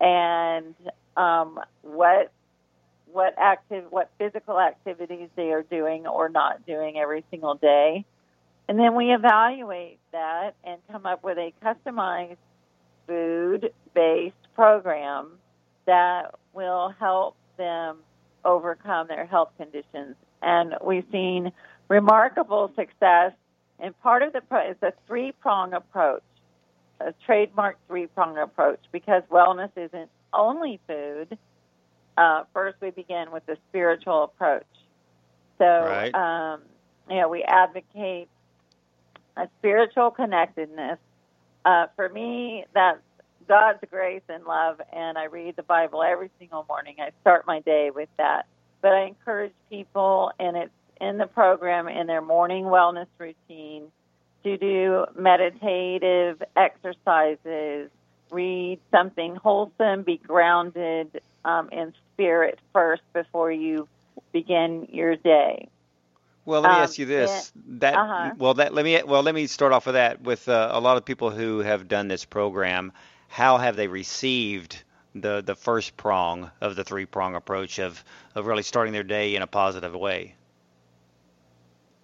and 0.00 0.76
um, 1.16 1.58
what 1.82 2.30
what 3.12 3.34
active 3.36 3.86
what 3.90 4.08
physical 4.18 4.60
activities 4.60 5.28
they 5.34 5.50
are 5.50 5.64
doing 5.64 6.06
or 6.06 6.28
not 6.28 6.64
doing 6.64 6.96
every 6.96 7.24
single 7.28 7.56
day. 7.56 8.04
And 8.70 8.78
then 8.78 8.94
we 8.94 9.12
evaluate 9.12 9.98
that 10.12 10.52
and 10.62 10.80
come 10.92 11.04
up 11.04 11.24
with 11.24 11.38
a 11.38 11.52
customized 11.60 12.36
food 13.04 13.72
based 13.94 14.36
program 14.54 15.32
that 15.86 16.36
will 16.52 16.94
help 17.00 17.34
them 17.56 17.96
overcome 18.44 19.08
their 19.08 19.26
health 19.26 19.50
conditions. 19.56 20.14
And 20.40 20.76
we've 20.84 21.04
seen 21.10 21.50
remarkable 21.88 22.70
success. 22.76 23.32
And 23.80 24.00
part 24.02 24.22
of 24.22 24.32
the 24.32 24.40
pro- 24.40 24.70
is 24.70 24.76
a 24.82 24.92
three 25.08 25.32
prong 25.32 25.74
approach, 25.74 26.22
a 27.00 27.12
trademark 27.26 27.76
three 27.88 28.06
prong 28.06 28.38
approach, 28.38 28.78
because 28.92 29.24
wellness 29.32 29.72
isn't 29.74 30.10
only 30.32 30.78
food 30.86 31.36
uh, 32.16 32.44
first 32.52 32.76
we 32.80 32.90
begin 32.90 33.32
with 33.32 33.44
the 33.46 33.56
spiritual 33.68 34.22
approach. 34.22 34.62
So, 35.58 35.64
right. 35.64 36.14
um, 36.14 36.60
you 37.08 37.16
know, 37.16 37.28
we 37.28 37.42
advocate 37.42 38.28
a 39.36 39.48
spiritual 39.58 40.10
connectedness. 40.10 40.98
Uh, 41.64 41.86
for 41.96 42.08
me, 42.08 42.64
that's 42.74 43.00
God's 43.48 43.80
grace 43.90 44.22
and 44.28 44.44
love, 44.44 44.80
and 44.92 45.18
I 45.18 45.24
read 45.24 45.56
the 45.56 45.62
Bible 45.62 46.02
every 46.02 46.30
single 46.38 46.64
morning. 46.68 46.96
I 47.00 47.10
start 47.20 47.46
my 47.46 47.60
day 47.60 47.90
with 47.90 48.08
that. 48.16 48.46
But 48.80 48.92
I 48.92 49.04
encourage 49.06 49.52
people, 49.68 50.32
and 50.38 50.56
it's 50.56 50.72
in 51.00 51.18
the 51.18 51.26
program 51.26 51.88
in 51.88 52.06
their 52.06 52.22
morning 52.22 52.64
wellness 52.64 53.08
routine, 53.18 53.90
to 54.44 54.56
do 54.56 55.04
meditative 55.16 56.42
exercises, 56.56 57.90
read 58.30 58.78
something 58.90 59.36
wholesome, 59.36 60.02
be 60.02 60.16
grounded 60.16 61.20
um, 61.44 61.68
in 61.72 61.92
spirit 62.14 62.58
first 62.72 63.02
before 63.12 63.50
you 63.50 63.88
begin 64.32 64.86
your 64.92 65.16
day. 65.16 65.68
Well, 66.44 66.62
let 66.62 66.70
me 66.70 66.76
um, 66.76 66.82
ask 66.82 66.98
you 66.98 67.06
this. 67.06 67.52
that 67.78 67.94
uh-huh. 67.94 68.32
well, 68.38 68.54
that 68.54 68.74
let 68.74 68.84
me 68.84 69.02
well 69.04 69.22
let 69.22 69.34
me 69.34 69.46
start 69.46 69.72
off 69.72 69.86
with 69.86 69.94
that. 69.94 70.22
With 70.22 70.48
uh, 70.48 70.70
a 70.72 70.80
lot 70.80 70.96
of 70.96 71.04
people 71.04 71.30
who 71.30 71.58
have 71.58 71.88
done 71.88 72.08
this 72.08 72.24
program, 72.24 72.92
how 73.28 73.58
have 73.58 73.76
they 73.76 73.88
received 73.88 74.82
the 75.14 75.42
the 75.42 75.54
first 75.54 75.96
prong 75.96 76.50
of 76.60 76.76
the 76.76 76.84
three 76.84 77.06
prong 77.06 77.34
approach 77.34 77.78
of 77.78 78.02
of 78.34 78.46
really 78.46 78.62
starting 78.62 78.92
their 78.92 79.02
day 79.02 79.36
in 79.36 79.42
a 79.42 79.46
positive 79.46 79.94
way? 79.94 80.34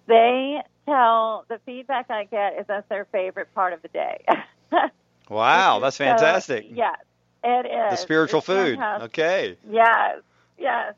They 0.05 0.61
tell 0.85 1.45
the 1.49 1.59
feedback 1.65 2.09
I 2.09 2.25
get 2.25 2.59
is 2.59 2.65
that's 2.67 2.87
their 2.89 3.05
favorite 3.05 3.53
part 3.53 3.73
of 3.73 3.81
the 3.81 3.89
day. 3.89 4.25
wow, 5.29 5.79
that's 5.79 5.97
fantastic. 5.97 6.63
So, 6.69 6.75
yes, 6.75 6.97
it 7.43 7.65
is. 7.65 7.91
The 7.91 7.97
spiritual 7.97 8.39
it's 8.39 8.47
food. 8.47 8.77
Fantastic. 8.77 9.05
Okay. 9.05 9.57
Yes, 9.69 10.21
yes. 10.57 10.93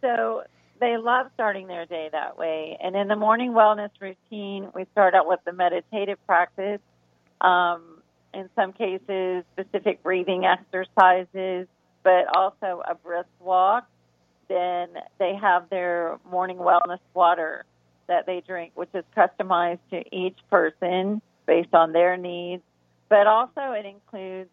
So 0.00 0.44
they 0.80 0.96
love 0.96 1.26
starting 1.34 1.66
their 1.66 1.86
day 1.86 2.08
that 2.12 2.36
way. 2.36 2.76
And 2.82 2.96
in 2.96 3.08
the 3.08 3.16
morning 3.16 3.52
wellness 3.52 3.90
routine, 4.00 4.68
we 4.74 4.86
start 4.92 5.14
out 5.14 5.26
with 5.26 5.40
the 5.44 5.52
meditative 5.52 6.18
practice. 6.26 6.80
Um, 7.40 8.02
in 8.34 8.50
some 8.54 8.72
cases, 8.72 9.44
specific 9.52 10.02
breathing 10.02 10.44
exercises, 10.44 11.66
but 12.02 12.26
also 12.34 12.82
a 12.88 12.94
brisk 12.94 13.28
walk. 13.40 13.86
Then 14.48 14.88
they 15.18 15.34
have 15.40 15.68
their 15.70 16.18
morning 16.30 16.58
wellness 16.58 17.00
water 17.14 17.64
that 18.08 18.26
they 18.26 18.42
drink, 18.46 18.72
which 18.74 18.90
is 18.94 19.04
customized 19.16 19.80
to 19.90 20.02
each 20.14 20.38
person 20.50 21.20
based 21.46 21.74
on 21.74 21.92
their 21.92 22.16
needs. 22.16 22.62
But 23.08 23.26
also, 23.26 23.72
it 23.72 23.86
includes 23.86 24.50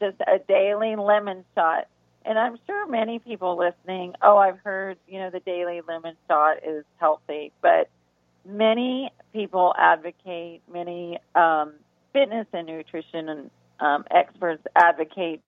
just 0.00 0.20
a 0.20 0.38
daily 0.46 0.96
lemon 0.96 1.44
shot. 1.54 1.86
And 2.24 2.38
I'm 2.38 2.58
sure 2.66 2.86
many 2.88 3.18
people 3.18 3.58
listening, 3.58 4.14
oh, 4.22 4.38
I've 4.38 4.58
heard, 4.60 4.98
you 5.06 5.18
know, 5.18 5.30
the 5.30 5.40
daily 5.40 5.82
lemon 5.86 6.16
shot 6.28 6.58
is 6.66 6.84
healthy, 6.96 7.52
but 7.60 7.90
many 8.46 9.10
people 9.32 9.74
advocate, 9.76 10.62
many 10.72 11.18
um, 11.34 11.74
fitness 12.12 12.46
and 12.52 12.66
nutrition 12.66 13.28
and 13.28 13.50
um, 13.80 14.04
experts 14.10 14.62
advocate 14.74 15.42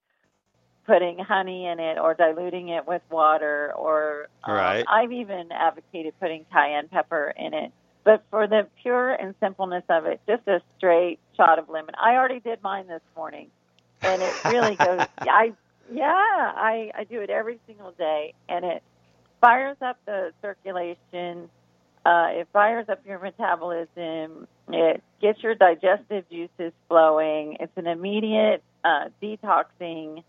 putting 0.87 1.19
honey 1.19 1.67
in 1.67 1.81
it 1.81 1.99
or 1.99 2.15
diluting 2.15 2.69
it 2.69 2.87
with 2.87 3.03
water 3.11 3.73
or 3.75 4.29
um, 4.45 4.55
right. 4.55 4.85
I've 4.89 5.13
even 5.13 5.51
advocated 5.53 6.15
putting 6.21 6.45
cayenne 6.53 6.89
pepper 6.89 7.33
in 7.37 7.55
it. 7.55 7.73
But 8.05 8.25
for 8.31 8.47
the 8.47 8.69
pure 8.83 9.13
and 9.13 9.35
simpleness 9.41 9.83
of 9.89 10.07
it, 10.07 10.21
just 10.29 10.47
a 10.47 10.61
straight 10.77 11.19
shot 11.37 11.59
of 11.59 11.69
lemon. 11.69 11.95
I 12.01 12.15
already 12.15 12.39
did 12.39 12.63
mine 12.63 12.87
this 12.87 13.03
morning 13.17 13.51
and 14.03 14.23
it 14.23 14.45
really 14.45 14.77
goes. 14.77 15.07
I 15.19 15.53
yeah, 15.93 16.05
I 16.13 16.91
I 16.95 17.05
do 17.05 17.21
it 17.21 17.31
every 17.31 17.59
single 17.67 17.93
day, 17.93 18.35
and 18.49 18.65
it 18.65 18.83
fires 19.41 19.77
up 19.81 19.99
the 20.07 20.33
circulation. 20.43 21.49
Uh, 22.05 22.29
it 22.31 22.49
fires 22.53 22.87
up 22.89 23.01
your 23.05 23.19
metabolism. 23.19 24.47
It 24.69 25.03
gets 25.21 25.43
your 25.43 25.55
digestive 25.55 26.29
juices 26.31 26.73
flowing. 26.89 27.57
It's 27.61 27.77
an 27.77 27.87
immediate 27.87 28.63
uh, 28.85 29.09
detoxing. 29.23 30.23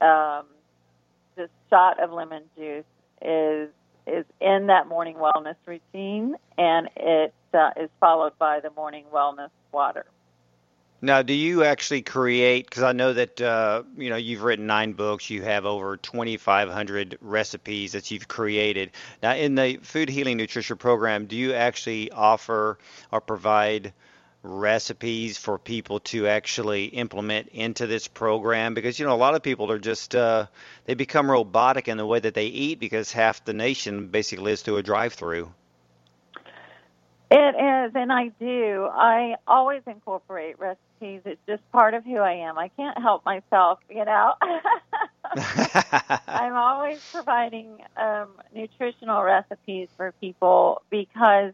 Um, 0.00 0.46
the 1.36 1.48
shot 1.68 2.02
of 2.02 2.10
lemon 2.10 2.44
juice 2.56 2.84
is 3.22 3.68
is 4.06 4.24
in 4.40 4.66
that 4.68 4.88
morning 4.88 5.16
wellness 5.16 5.56
routine, 5.66 6.34
and 6.56 6.88
it 6.96 7.34
uh, 7.54 7.70
is 7.76 7.90
followed 8.00 8.32
by 8.38 8.60
the 8.60 8.70
morning 8.70 9.04
wellness 9.12 9.50
water. 9.72 10.06
Now, 11.02 11.22
do 11.22 11.32
you 11.32 11.64
actually 11.64 12.02
create? 12.02 12.68
Because 12.68 12.82
I 12.82 12.92
know 12.92 13.14
that 13.14 13.40
uh, 13.40 13.84
you 13.96 14.10
know 14.10 14.16
you've 14.16 14.42
written 14.42 14.66
nine 14.66 14.92
books. 14.92 15.30
You 15.30 15.42
have 15.42 15.64
over 15.64 15.96
2,500 15.96 17.18
recipes 17.22 17.92
that 17.92 18.10
you've 18.10 18.28
created. 18.28 18.90
Now, 19.22 19.34
in 19.34 19.54
the 19.54 19.78
Food 19.82 20.10
Healing 20.10 20.36
Nutrition 20.36 20.76
Program, 20.76 21.24
do 21.24 21.36
you 21.36 21.54
actually 21.54 22.10
offer 22.10 22.78
or 23.10 23.20
provide 23.22 23.94
recipes 24.42 25.36
for 25.36 25.58
people 25.58 26.00
to 26.00 26.26
actually 26.26 26.86
implement 26.86 27.48
into 27.48 27.86
this 27.86 28.06
program? 28.06 28.74
Because 28.74 28.98
you 28.98 29.06
know 29.06 29.14
a 29.14 29.16
lot 29.16 29.34
of 29.34 29.42
people 29.42 29.72
are 29.72 29.78
just 29.78 30.14
uh, 30.14 30.46
they 30.84 30.94
become 30.94 31.30
robotic 31.30 31.88
in 31.88 31.96
the 31.96 32.06
way 32.06 32.20
that 32.20 32.34
they 32.34 32.46
eat 32.46 32.78
because 32.78 33.10
half 33.10 33.42
the 33.46 33.54
nation 33.54 34.08
basically 34.08 34.44
lives 34.44 34.60
through 34.60 34.76
a 34.76 34.82
drive-through. 34.82 35.50
It 37.30 37.54
is, 37.54 37.92
and 37.94 38.12
I 38.12 38.28
do. 38.40 38.88
I 38.92 39.36
always 39.46 39.82
incorporate 39.86 40.58
recipes. 40.58 40.89
It's 41.02 41.40
just 41.46 41.62
part 41.72 41.94
of 41.94 42.04
who 42.04 42.16
I 42.16 42.32
am. 42.32 42.58
I 42.58 42.68
can't 42.68 42.98
help 42.98 43.24
myself, 43.24 43.78
you 43.88 44.04
know. 44.04 44.34
I'm 46.26 46.54
always 46.54 47.00
providing 47.12 47.78
um, 47.96 48.28
nutritional 48.54 49.22
recipes 49.22 49.88
for 49.96 50.12
people 50.20 50.82
because 50.90 51.52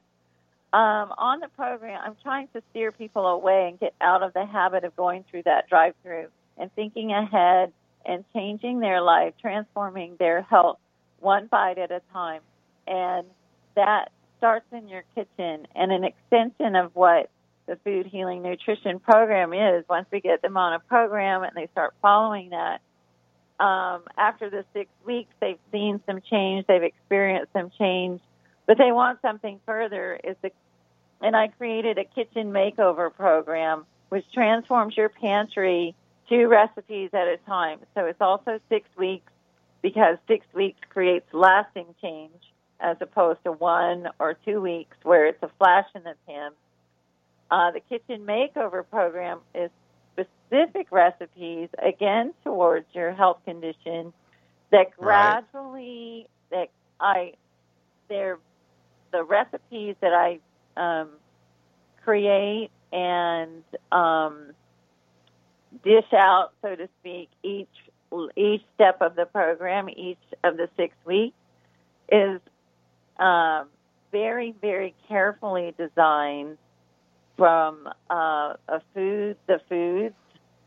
um, 0.72 1.12
on 1.16 1.40
the 1.40 1.48
program, 1.56 2.00
I'm 2.04 2.16
trying 2.22 2.48
to 2.54 2.62
steer 2.70 2.92
people 2.92 3.26
away 3.26 3.68
and 3.68 3.78
get 3.78 3.94
out 4.00 4.22
of 4.22 4.32
the 4.34 4.44
habit 4.44 4.84
of 4.84 4.96
going 4.96 5.24
through 5.30 5.44
that 5.44 5.68
drive 5.68 5.94
through 6.02 6.26
and 6.58 6.70
thinking 6.74 7.12
ahead 7.12 7.72
and 8.04 8.24
changing 8.32 8.80
their 8.80 9.00
life, 9.00 9.34
transforming 9.40 10.16
their 10.18 10.42
health 10.42 10.78
one 11.20 11.46
bite 11.46 11.78
at 11.78 11.90
a 11.90 12.00
time. 12.12 12.42
And 12.86 13.26
that 13.74 14.10
starts 14.38 14.66
in 14.72 14.88
your 14.88 15.02
kitchen 15.14 15.66
and 15.74 15.92
an 15.92 16.04
extension 16.04 16.76
of 16.76 16.94
what 16.94 17.30
the 17.66 17.76
food 17.84 18.06
healing 18.06 18.42
nutrition 18.42 18.98
program 18.98 19.52
is 19.52 19.84
once 19.88 20.06
we 20.12 20.20
get 20.20 20.42
them 20.42 20.56
on 20.56 20.72
a 20.72 20.80
program 20.80 21.42
and 21.42 21.52
they 21.54 21.68
start 21.72 21.94
following 22.00 22.50
that 22.50 22.80
um, 23.62 24.02
after 24.16 24.50
the 24.50 24.64
six 24.72 24.90
weeks 25.04 25.32
they've 25.40 25.58
seen 25.72 26.00
some 26.06 26.20
change 26.20 26.66
they've 26.66 26.82
experienced 26.82 27.52
some 27.52 27.70
change 27.78 28.20
but 28.66 28.78
they 28.78 28.92
want 28.92 29.20
something 29.22 29.60
further 29.66 30.18
is 30.22 30.36
the 30.42 30.50
and 31.20 31.34
i 31.34 31.48
created 31.48 31.98
a 31.98 32.04
kitchen 32.04 32.52
makeover 32.52 33.12
program 33.12 33.86
which 34.10 34.24
transforms 34.32 34.96
your 34.96 35.08
pantry 35.08 35.94
two 36.28 36.48
recipes 36.48 37.10
at 37.12 37.26
a 37.26 37.38
time 37.46 37.78
so 37.94 38.04
it's 38.04 38.20
also 38.20 38.60
six 38.68 38.88
weeks 38.96 39.32
because 39.82 40.18
six 40.28 40.44
weeks 40.54 40.80
creates 40.90 41.26
lasting 41.32 41.86
change 42.02 42.42
as 42.80 42.96
opposed 43.00 43.42
to 43.44 43.52
one 43.52 44.08
or 44.18 44.34
two 44.44 44.60
weeks 44.60 44.96
where 45.02 45.26
it's 45.26 45.42
a 45.42 45.50
flash 45.58 45.86
in 45.94 46.02
the 46.02 46.14
pan. 46.26 46.50
Uh, 47.50 47.70
the 47.70 47.80
kitchen 47.80 48.26
makeover 48.26 48.84
program 48.88 49.38
is 49.54 49.70
specific 50.12 50.88
recipes 50.90 51.68
again 51.78 52.34
towards 52.44 52.86
your 52.92 53.12
health 53.12 53.38
condition 53.44 54.12
that 54.72 54.96
gradually 54.96 56.26
right. 56.50 56.68
that 56.98 57.04
I 57.04 57.32
they're 58.08 58.38
the 59.12 59.24
recipes 59.24 59.96
that 60.00 60.12
I 60.12 60.40
um, 60.76 61.08
create 62.04 62.70
and 62.92 63.62
um, 63.92 64.52
dish 65.84 66.12
out, 66.12 66.52
so 66.62 66.74
to 66.74 66.88
speak, 67.00 67.28
each 67.42 67.68
each 68.36 68.62
step 68.74 69.02
of 69.02 69.16
the 69.16 69.26
program, 69.26 69.88
each 69.88 70.18
of 70.44 70.56
the 70.56 70.68
six 70.76 70.94
weeks, 71.04 71.36
is 72.10 72.40
um, 73.18 73.66
very, 74.12 74.54
very 74.60 74.94
carefully 75.08 75.74
designed 75.76 76.56
from 77.36 77.88
uh, 78.10 78.54
a 78.68 78.80
food, 78.94 79.36
the 79.46 79.60
foods, 79.68 80.14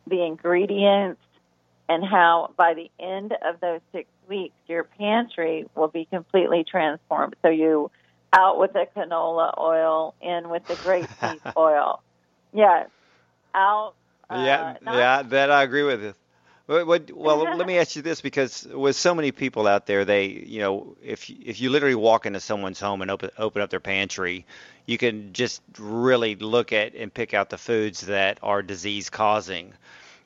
the 0.07 0.23
ingredients, 0.23 1.21
and 1.87 2.03
how 2.03 2.53
by 2.57 2.73
the 2.75 2.89
end 3.03 3.33
of 3.43 3.59
those 3.59 3.81
six 3.91 4.07
weeks, 4.27 4.55
your 4.67 4.83
pantry 4.83 5.65
will 5.75 5.87
be 5.87 6.05
completely 6.05 6.63
transformed. 6.63 7.35
So 7.41 7.49
you 7.49 7.89
out 8.31 8.59
with 8.59 8.73
the 8.73 8.85
canola 8.95 9.57
oil, 9.59 10.13
in 10.21 10.49
with 10.49 10.61
the 10.67 10.75
grapeseed 10.75 11.41
oil. 11.57 12.01
Yes, 12.53 12.89
out. 13.55 13.95
Uh, 14.29 14.35
yeah, 14.37 14.77
yeah, 14.85 15.21
that 15.23 15.49
I 15.49 15.63
agree 15.63 15.83
with. 15.83 16.18
What, 16.69 16.85
what, 16.85 17.11
well, 17.11 17.39
let 17.57 17.65
me 17.65 17.77
ask 17.79 17.95
you 17.95 18.03
this 18.03 18.21
because 18.21 18.67
with 18.71 18.95
so 18.95 19.15
many 19.15 19.31
people 19.31 19.67
out 19.67 19.87
there, 19.87 20.05
they, 20.05 20.27
you 20.27 20.59
know, 20.59 20.95
if 21.03 21.27
if 21.27 21.59
you 21.59 21.71
literally 21.71 21.95
walk 21.95 22.27
into 22.27 22.39
someone's 22.39 22.79
home 22.79 23.01
and 23.01 23.09
open 23.09 23.31
open 23.39 23.63
up 23.63 23.71
their 23.71 23.79
pantry, 23.79 24.45
you 24.85 24.99
can 24.99 25.33
just 25.33 25.63
really 25.79 26.35
look 26.35 26.71
at 26.71 26.93
and 26.93 27.11
pick 27.11 27.33
out 27.33 27.49
the 27.49 27.57
foods 27.57 28.01
that 28.01 28.37
are 28.43 28.61
disease 28.61 29.09
causing, 29.09 29.73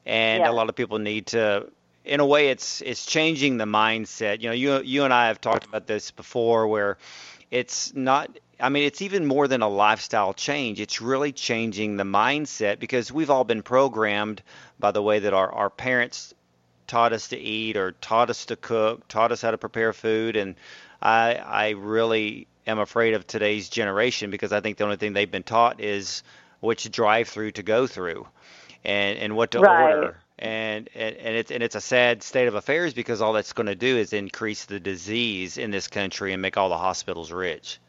and 0.06 0.42
yeah. 0.44 0.50
a 0.50 0.52
lot 0.52 0.68
of 0.68 0.76
people 0.76 1.00
need 1.00 1.28
to. 1.28 1.70
In 2.04 2.20
a 2.20 2.26
way, 2.26 2.50
it's 2.50 2.82
it's 2.82 3.06
changing 3.06 3.56
the 3.56 3.64
mindset. 3.64 4.42
You 4.42 4.50
know, 4.50 4.54
you 4.54 4.82
you 4.82 5.06
and 5.06 5.14
I 5.14 5.28
have 5.28 5.40
talked 5.40 5.66
about 5.66 5.88
this 5.88 6.12
before, 6.12 6.68
where 6.68 6.98
it's 7.54 7.94
not 7.94 8.30
I 8.60 8.70
mean, 8.70 8.84
it's 8.84 9.02
even 9.02 9.26
more 9.26 9.48
than 9.48 9.62
a 9.62 9.68
lifestyle 9.68 10.34
change. 10.34 10.80
It's 10.80 11.02
really 11.02 11.32
changing 11.34 11.98
the 11.98 12.04
mindset 12.04 12.80
because 12.80 13.12
we've 13.12 13.30
all 13.30 13.44
been 13.44 13.62
programmed 13.62 14.42
by 14.80 14.92
the 14.92 15.02
way 15.02 15.20
that 15.20 15.34
our, 15.34 15.52
our 15.52 15.70
parents 15.70 16.34
taught 16.88 17.14
us 17.14 17.30
to 17.30 17.38
eat 17.38 17.76
or 17.76 17.92
taught 17.92 18.30
us 18.30 18.46
to 18.46 18.56
cook, 18.56 19.08
taught 19.08 19.32
us 19.32 19.42
how 19.42 19.52
to 19.52 19.58
prepare 19.58 19.92
food. 19.92 20.38
And 20.38 20.56
I, 21.02 21.36
I 21.36 21.70
really 21.72 22.48
am 22.66 22.80
afraid 22.80 23.16
of 23.16 23.28
today's 23.28 23.70
generation 23.70 24.32
because 24.32 24.54
I 24.54 24.62
think 24.62 24.78
the 24.78 24.86
only 24.86 24.98
thing 24.98 25.14
they've 25.14 25.30
been 25.30 25.44
taught 25.44 25.82
is 25.82 26.24
which 26.62 26.90
drive 26.90 27.28
through 27.28 27.52
to 27.52 27.64
go 27.64 27.86
through 27.86 28.28
and, 28.86 29.20
and 29.20 29.36
what 29.36 29.52
to 29.52 29.60
right. 29.60 29.96
order. 29.96 30.18
And, 30.44 30.90
and 30.94 31.16
and 31.16 31.36
it's 31.38 31.52
and 31.52 31.64
it's 31.64 31.76
a 31.76 31.82
sad 31.82 32.22
state 32.22 32.50
of 32.50 32.56
affairs 32.56 32.94
because 32.94 33.22
all 33.22 33.32
that's 33.32 33.54
going 33.54 33.68
to 33.68 33.76
do 33.76 33.98
is 33.98 34.12
increase 34.12 34.66
the 34.66 34.78
disease 34.78 35.58
in 35.58 35.72
this 35.72 35.88
country 35.88 36.34
and 36.34 36.42
make 36.42 36.58
all 36.58 36.68
the 36.68 36.78
hospitals 36.78 37.32
rich. 37.32 37.80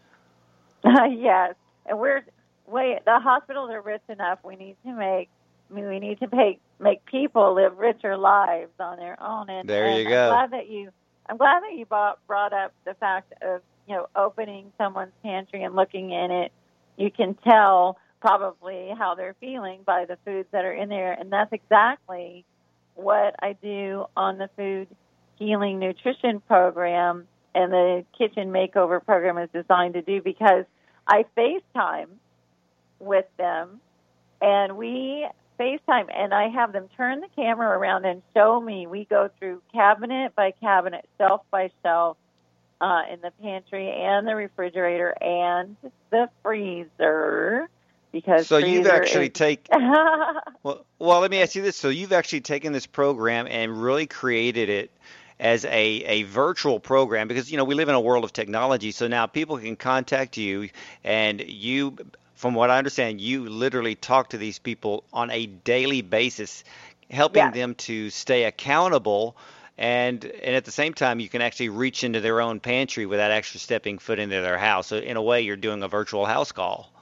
Uh, 0.84 1.04
yes, 1.11 1.56
and 1.84 1.99
we're 1.99 2.23
wait. 2.68 3.04
The 3.04 3.18
hospitals 3.18 3.70
are 3.70 3.80
rich 3.82 4.02
enough. 4.08 4.38
We 4.44 4.54
need 4.54 4.76
to 4.87 4.92
make. 4.92 5.30
I 5.68 5.75
mean, 5.75 5.88
we 5.88 5.99
need 5.99 6.20
to 6.20 6.28
make 6.32 6.61
make 6.78 7.04
people 7.06 7.54
live 7.54 7.76
richer 7.76 8.16
lives 8.16 8.70
on 8.78 8.99
their 8.99 9.20
own. 9.20 9.50
And 9.50 9.68
there 9.68 9.87
and 9.87 9.99
you 9.99 10.08
go. 10.08 10.30
I'm 10.30 10.49
glad 10.49 10.50
that 10.52 10.68
you. 10.70 10.90
I'm 11.28 11.37
glad 11.37 11.61
that 11.64 11.76
you 11.76 11.87
brought 11.87 12.25
brought 12.28 12.52
up 12.52 12.73
the 12.84 12.94
fact 12.94 13.32
of 13.42 13.62
you 13.88 13.96
know 13.96 14.06
opening 14.14 14.70
someone's 14.78 15.12
pantry 15.25 15.64
and 15.64 15.75
looking 15.75 16.12
in 16.12 16.30
it. 16.30 16.52
You 16.96 17.11
can 17.11 17.34
tell 17.34 17.99
probably 18.24 18.90
how 18.98 19.14
they're 19.14 19.36
feeling 19.38 19.80
by 19.84 20.06
the 20.06 20.16
foods 20.24 20.48
that 20.50 20.64
are 20.64 20.72
in 20.72 20.88
there, 20.88 21.12
and 21.12 21.30
that's 21.30 21.52
exactly 21.52 22.46
what 22.94 23.34
I 23.42 23.52
do 23.52 24.06
on 24.16 24.38
the 24.38 24.48
food 24.56 24.88
healing 25.36 25.78
nutrition 25.78 26.40
program 26.40 27.26
and 27.54 27.70
the 27.70 28.04
kitchen 28.16 28.48
makeover 28.48 29.04
program 29.04 29.36
is 29.36 29.50
designed 29.52 29.94
to 29.94 30.00
do 30.00 30.22
because 30.22 30.64
I 31.06 31.26
FaceTime 31.36 32.06
with 32.98 33.26
them 33.36 33.80
and 34.40 34.78
we 34.78 35.28
FaceTime 35.60 36.06
and 36.14 36.32
I 36.32 36.48
have 36.48 36.72
them 36.72 36.88
turn 36.96 37.20
the 37.20 37.28
camera 37.36 37.78
around 37.78 38.06
and 38.06 38.22
show 38.32 38.58
me. 38.58 38.86
We 38.86 39.04
go 39.04 39.28
through 39.38 39.60
cabinet 39.72 40.34
by 40.34 40.52
cabinet, 40.60 41.04
shelf 41.18 41.42
by 41.50 41.70
shelf, 41.82 42.16
uh, 42.80 43.02
in 43.12 43.20
the 43.20 43.32
pantry 43.42 43.90
and 43.90 44.26
the 44.26 44.34
refrigerator 44.34 45.14
and 45.22 45.76
the 46.10 46.28
freezer. 46.42 47.68
Because 48.14 48.46
so 48.46 48.59
you've 48.59 48.87
actually 48.87 49.27
is... 49.27 49.33
take 49.33 49.66
well, 50.62 50.87
well. 51.00 51.20
Let 51.20 51.33
me 51.33 51.42
ask 51.42 51.57
you 51.57 51.62
this: 51.62 51.77
so 51.77 51.88
you've 51.88 52.12
actually 52.12 52.42
taken 52.42 52.72
this 52.72 52.87
program 52.87 53.48
and 53.50 53.83
really 53.83 54.07
created 54.07 54.68
it 54.68 54.92
as 55.40 55.64
a, 55.64 55.70
a 55.72 56.22
virtual 56.22 56.79
program 56.79 57.27
because 57.27 57.50
you 57.50 57.57
know 57.57 57.64
we 57.64 57.74
live 57.74 57.88
in 57.88 57.96
a 57.96 58.00
world 58.00 58.22
of 58.22 58.33
technology. 58.33 58.92
So 58.92 59.09
now 59.09 59.27
people 59.27 59.59
can 59.59 59.74
contact 59.74 60.37
you 60.37 60.68
and 61.03 61.40
you 61.40 61.96
from 62.37 62.55
what 62.55 62.70
i 62.70 62.79
understand 62.79 63.20
you 63.20 63.48
literally 63.48 63.94
talk 63.94 64.31
to 64.31 64.38
these 64.38 64.59
people 64.59 65.03
on 65.12 65.31
a 65.31 65.46
daily 65.46 66.03
basis 66.03 66.62
helping 67.11 67.50
them 67.53 67.74
to 67.77 68.11
stay 68.11 68.44
accountable 68.44 69.37
and 69.79 70.24
and 70.24 70.55
at 70.55 70.64
the 70.64 70.70
same 70.70 70.94
time 70.94 71.18
you 71.18 71.29
can 71.29 71.42
actually 71.42 71.68
reach 71.68 72.05
into 72.05 72.20
their 72.20 72.40
own 72.40 72.61
pantry 72.61 73.07
without 73.07 73.33
actually 73.33 73.61
stepping 73.61 73.98
foot 73.98 74.20
into 74.20 74.40
their 74.40 74.59
house. 74.59 74.88
So 74.88 74.98
in 74.98 75.16
a 75.16 75.22
way 75.22 75.42
you're 75.42 75.57
doing 75.57 75.83
a 75.83 75.88
virtual 75.88 76.27
house 76.27 76.53
call 76.53 76.93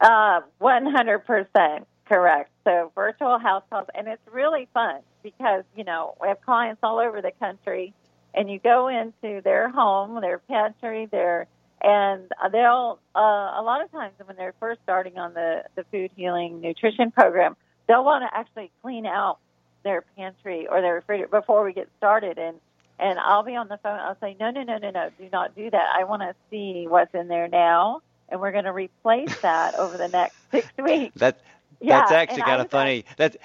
uh 0.00 0.40
100% 0.60 1.84
correct 2.08 2.50
so 2.64 2.92
virtual 2.94 3.38
house 3.38 3.64
calls 3.70 3.88
and 3.94 4.06
it's 4.06 4.22
really 4.32 4.68
fun 4.72 5.00
because 5.26 5.64
you 5.74 5.82
know 5.82 6.14
we 6.22 6.28
have 6.28 6.40
clients 6.42 6.78
all 6.84 7.00
over 7.00 7.20
the 7.20 7.32
country, 7.40 7.92
and 8.32 8.48
you 8.48 8.60
go 8.60 8.86
into 8.86 9.42
their 9.42 9.68
home, 9.68 10.20
their 10.20 10.38
pantry, 10.38 11.06
their 11.10 11.48
and 11.82 12.30
they'll 12.52 13.00
uh, 13.14 13.18
a 13.58 13.62
lot 13.62 13.82
of 13.82 13.90
times 13.90 14.14
when 14.24 14.36
they're 14.36 14.54
first 14.60 14.80
starting 14.84 15.18
on 15.18 15.34
the 15.34 15.64
the 15.74 15.84
food 15.90 16.10
healing 16.16 16.60
nutrition 16.60 17.10
program, 17.10 17.56
they'll 17.88 18.04
want 18.04 18.22
to 18.22 18.38
actually 18.38 18.70
clean 18.82 19.04
out 19.04 19.38
their 19.82 20.04
pantry 20.16 20.68
or 20.68 20.80
their 20.80 20.94
refrigerator 20.94 21.28
before 21.28 21.64
we 21.64 21.72
get 21.72 21.88
started 21.98 22.38
and 22.38 22.58
and 22.98 23.18
I'll 23.18 23.42
be 23.42 23.56
on 23.56 23.68
the 23.68 23.78
phone. 23.82 23.98
I'll 23.98 24.16
say, 24.20 24.36
no, 24.40 24.50
no, 24.50 24.62
no, 24.62 24.78
no, 24.78 24.90
no, 24.90 25.10
do 25.18 25.28
not 25.30 25.54
do 25.54 25.70
that. 25.70 25.86
I 25.94 26.04
want 26.04 26.22
to 26.22 26.34
see 26.50 26.86
what's 26.88 27.14
in 27.14 27.28
there 27.28 27.46
now, 27.46 28.00
and 28.28 28.40
we're 28.40 28.52
going 28.52 28.64
to 28.64 28.72
replace 28.72 29.40
that 29.40 29.74
over 29.76 29.96
the 29.96 30.08
next 30.08 30.36
six 30.50 30.68
weeks. 30.82 31.14
That 31.18 31.40
that's 31.80 32.12
actually 32.12 32.42
kind 32.42 32.60
of 32.60 32.70
funny. 32.70 33.04
That 33.16 33.36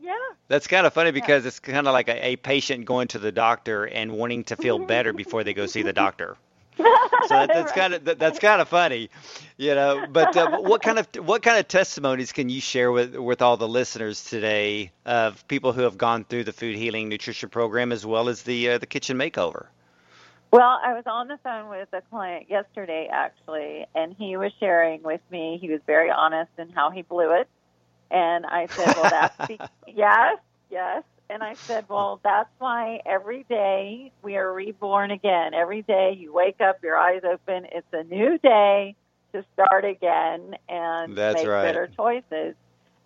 yeah. 0.00 0.14
That's 0.48 0.68
kind 0.68 0.86
of 0.86 0.92
funny 0.92 1.10
because 1.10 1.44
yeah. 1.44 1.48
it's 1.48 1.60
kind 1.60 1.88
of 1.88 1.92
like 1.92 2.08
a, 2.08 2.26
a, 2.26 2.36
patient 2.36 2.84
going 2.84 3.08
to 3.08 3.18
the 3.18 3.32
doctor 3.32 3.84
and 3.84 4.12
wanting 4.12 4.44
to 4.44 4.56
feel 4.56 4.78
better 4.78 5.12
before 5.24 5.42
they 5.42 5.52
go 5.52 5.66
see 5.66 5.82
the 5.82 5.92
doctor. 5.92 6.36
so 6.78 6.84
that, 7.30 7.48
that's 7.48 7.72
kind 7.72 7.94
of 7.94 8.04
that, 8.04 8.18
that's 8.18 8.38
kind 8.38 8.60
of 8.60 8.68
funny, 8.68 9.08
you 9.56 9.74
know. 9.74 10.06
But 10.08 10.36
uh, 10.36 10.58
what 10.58 10.82
kind 10.82 10.98
of 10.98 11.08
what 11.24 11.42
kind 11.42 11.58
of 11.58 11.66
testimonies 11.66 12.32
can 12.32 12.50
you 12.50 12.60
share 12.60 12.92
with 12.92 13.16
with 13.16 13.40
all 13.40 13.56
the 13.56 13.66
listeners 13.66 14.22
today 14.24 14.92
of 15.06 15.48
people 15.48 15.72
who 15.72 15.80
have 15.82 15.96
gone 15.96 16.24
through 16.24 16.44
the 16.44 16.52
food 16.52 16.76
healing 16.76 17.08
nutrition 17.08 17.48
program 17.48 17.92
as 17.92 18.04
well 18.04 18.28
as 18.28 18.42
the 18.42 18.72
uh, 18.72 18.78
the 18.78 18.86
kitchen 18.86 19.16
makeover? 19.16 19.68
Well, 20.52 20.78
I 20.82 20.94
was 20.94 21.04
on 21.06 21.28
the 21.28 21.38
phone 21.42 21.68
with 21.68 21.88
a 21.92 22.00
client 22.02 22.46
yesterday 22.48 23.08
actually, 23.12 23.86
and 23.94 24.14
he 24.16 24.36
was 24.36 24.52
sharing 24.58 25.02
with 25.02 25.20
me. 25.30 25.58
He 25.60 25.70
was 25.70 25.80
very 25.86 26.10
honest 26.10 26.50
in 26.58 26.70
how 26.70 26.90
he 26.90 27.02
blew 27.02 27.32
it 27.32 27.48
and 28.10 28.46
I 28.46 28.66
said, 28.66 28.94
well, 28.96 29.10
that's 29.10 29.46
be- 29.48 29.60
yes, 29.86 30.38
yes. 30.70 31.02
And 31.28 31.42
I 31.42 31.54
said, 31.54 31.86
well, 31.88 32.20
that's 32.22 32.50
why 32.58 33.00
every 33.04 33.44
day 33.48 34.12
we 34.22 34.36
are 34.36 34.52
reborn 34.52 35.10
again. 35.10 35.54
Every 35.54 35.82
day 35.82 36.16
you 36.16 36.32
wake 36.32 36.60
up, 36.60 36.82
your 36.84 36.96
eyes 36.96 37.22
open. 37.24 37.66
It's 37.72 37.86
a 37.92 38.04
new 38.04 38.38
day 38.38 38.94
to 39.32 39.44
start 39.54 39.84
again 39.84 40.54
and 40.68 41.16
that's 41.16 41.34
make 41.34 41.48
right. 41.48 41.64
better 41.64 41.90
choices. 41.96 42.54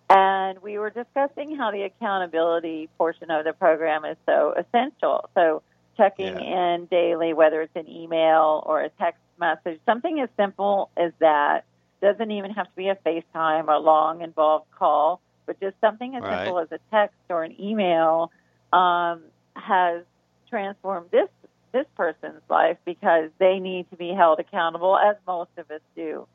And 0.07 0.61
we 0.61 0.77
were 0.77 0.91
discussing 0.91 1.55
how 1.55 1.71
the 1.71 1.83
accountability 1.83 2.89
portion 2.97 3.31
of 3.31 3.43
the 3.43 3.53
program 3.53 4.05
is 4.05 4.17
so 4.27 4.53
essential. 4.55 5.29
So 5.33 5.63
checking 6.01 6.39
yeah. 6.39 6.73
in 6.75 6.85
daily, 6.87 7.33
whether 7.33 7.61
it's 7.61 7.75
an 7.75 7.87
email 7.87 8.63
or 8.65 8.81
a 8.81 8.89
text 8.89 9.21
message, 9.39 9.79
something 9.85 10.19
as 10.19 10.29
simple 10.37 10.89
as 10.97 11.11
that 11.19 11.65
doesn't 12.01 12.31
even 12.31 12.51
have 12.51 12.65
to 12.65 12.75
be 12.75 12.89
a 12.89 12.95
FaceTime 12.95 13.67
or 13.67 13.77
long 13.77 14.21
involved 14.21 14.65
call, 14.77 15.21
but 15.45 15.59
just 15.59 15.75
something 15.79 16.15
as 16.15 16.23
right. 16.23 16.45
simple 16.45 16.59
as 16.59 16.67
a 16.71 16.79
text 16.89 17.15
or 17.29 17.43
an 17.43 17.55
email 17.61 18.31
um, 18.73 19.21
has 19.55 20.03
transformed 20.49 21.09
this 21.11 21.27
this 21.71 21.85
person's 21.95 22.41
life 22.49 22.77
because 22.83 23.29
they 23.37 23.59
need 23.59 23.89
to 23.89 23.95
be 23.95 24.09
held 24.09 24.39
accountable, 24.39 24.97
as 24.97 25.15
most 25.25 25.51
of 25.57 25.71
us 25.71 25.79
do. 25.95 26.27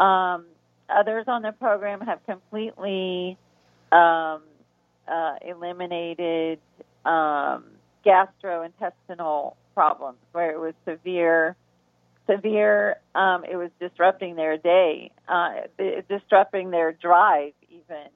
Um, 0.00 0.44
others 0.88 1.24
on 1.26 1.42
the 1.42 1.50
program 1.50 2.00
have 2.02 2.24
completely 2.24 3.36
um, 3.90 4.42
uh, 5.08 5.34
eliminated 5.44 6.60
um, 7.04 7.64
gastrointestinal 8.06 9.56
problems 9.74 10.18
where 10.32 10.52
it 10.52 10.60
was 10.60 10.74
severe 10.86 11.56
severe. 12.28 12.96
Um, 13.14 13.44
it 13.44 13.56
was 13.56 13.70
disrupting 13.80 14.36
their 14.36 14.56
day, 14.56 15.10
uh, 15.28 15.52
disrupting 16.08 16.70
their 16.70 16.92
drive. 16.92 17.52
Even 17.70 18.08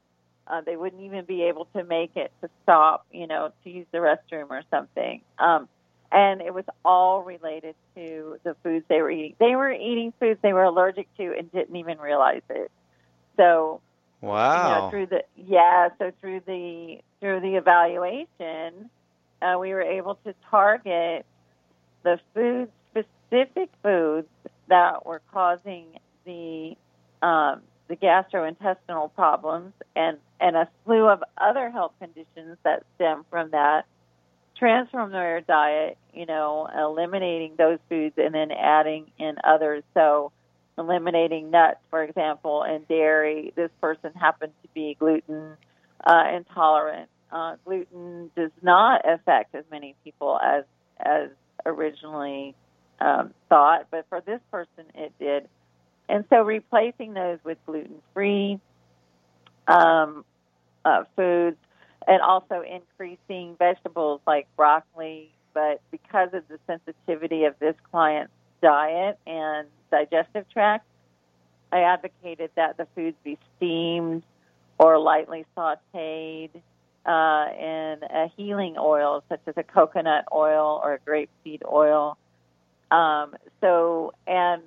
uh, 0.47 0.61
they 0.63 0.77
wouldn't 0.77 1.03
even 1.03 1.25
be 1.25 1.45
able 1.45 1.67
to 1.77 1.85
make 1.85 2.17
it 2.17 2.33
to 2.43 2.51
stop, 2.63 3.07
you 3.11 3.27
know, 3.27 3.53
to 3.65 3.71
use 3.71 3.87
the 3.93 3.99
restroom 3.99 4.51
or 4.51 4.63
something. 4.71 5.23
Um, 5.39 5.69
and 6.13 6.41
it 6.41 6.53
was 6.53 6.65
all 6.85 7.23
related 7.23 7.77
to 7.95 8.39
the 8.43 8.57
foods 8.65 8.85
they 8.89 9.01
were 9.01 9.11
eating. 9.11 9.37
They 9.39 9.55
were 9.55 9.73
eating 9.73 10.13
foods 10.19 10.41
they 10.43 10.53
were 10.53 10.65
allergic 10.65 11.07
to 11.19 11.35
and 11.39 11.51
didn't 11.53 11.77
even 11.77 11.99
realize 11.99 12.43
it. 12.51 12.71
So, 13.37 13.81
wow. 14.21 14.57
You 14.57 14.75
know, 14.75 14.91
through 14.91 15.07
the 15.07 15.25
yeah, 15.37 15.89
so 15.99 16.11
through 16.21 16.41
the 16.47 16.99
through 17.21 17.41
the 17.41 17.55
evaluation, 17.55 18.91
uh, 19.43 19.57
we 19.59 19.73
were 19.73 19.83
able 19.83 20.17
to 20.27 20.35
target 20.51 21.25
the 22.03 22.19
food 22.35 22.71
specific 22.91 23.71
foods 23.83 24.29
that 24.69 25.05
were 25.07 25.23
causing 25.33 25.87
the 26.25 26.77
um, 27.23 27.61
the 27.89 27.97
gastrointestinal 27.97 29.13
problems 29.15 29.73
and 29.97 30.19
and 30.41 30.57
a 30.57 30.69
slew 30.85 31.09
of 31.09 31.23
other 31.37 31.71
health 31.71 31.93
conditions 32.01 32.57
that 32.65 32.85
stem 32.97 33.25
from 33.31 33.51
that 33.51 33.85
transform 34.61 35.11
their 35.11 35.41
diet, 35.41 35.97
you 36.13 36.27
know, 36.27 36.69
eliminating 36.79 37.55
those 37.57 37.79
foods 37.89 38.15
and 38.19 38.35
then 38.35 38.53
adding 38.53 39.07
in 39.19 39.37
others. 39.43 39.83
So, 39.95 40.31
eliminating 40.79 41.51
nuts, 41.51 41.81
for 41.89 42.05
example, 42.05 42.63
and 42.63 42.87
dairy. 42.87 43.53
This 43.57 43.71
person 43.81 44.13
happened 44.15 44.53
to 44.63 44.69
be 44.75 44.97
gluten 44.99 45.57
uh, 46.05 46.25
intolerant. 46.35 47.09
Uh, 47.33 47.57
gluten 47.65 48.31
does 48.37 48.51
not 48.63 49.03
affect 49.09 49.55
as 49.55 49.65
many 49.71 49.95
people 50.05 50.39
as 50.43 50.65
as 50.99 51.31
originally 51.65 52.55
um, 53.01 53.33
thought, 53.49 53.87
but 53.91 54.07
for 54.09 54.21
this 54.21 54.41
person, 54.51 54.85
it 54.95 55.13
did. 55.19 55.49
And 56.09 56.25
so, 56.29 56.43
replacing 56.43 57.15
those 57.15 57.39
with 57.45 57.59
gluten 57.67 58.03
free 58.13 58.59
um, 59.69 60.25
uh, 60.85 61.05
foods 61.17 61.57
and 62.07 62.21
also 62.21 62.63
increasing 62.63 63.57
vegetables 63.59 64.21
like 64.27 64.49
broccoli. 64.57 65.31
But 65.53 65.81
because 65.91 66.31
of 66.33 66.45
the 66.49 66.59
sensitivity 66.67 67.45
of 67.45 67.59
this 67.59 67.75
client's 67.91 68.33
diet 68.63 69.19
and 69.27 69.69
digestive 69.91 70.49
tract, 70.53 70.87
I 71.73 71.81
advocated 71.83 72.51
that 72.57 72.77
the 72.77 72.87
foods 72.95 73.17
be 73.23 73.39
steamed 73.57 74.23
or 74.79 74.99
lightly 74.99 75.45
sauteed 75.57 76.51
uh, 77.07 77.47
in 77.59 77.99
a 78.03 78.31
healing 78.37 78.77
oil, 78.79 79.23
such 79.29 79.41
as 79.47 79.55
a 79.57 79.63
coconut 79.63 80.27
oil 80.33 80.81
or 80.83 80.95
a 80.95 80.99
grapeseed 80.99 81.63
oil. 81.71 82.19
Um, 82.91 83.35
so, 83.61 84.15
and 84.27 84.63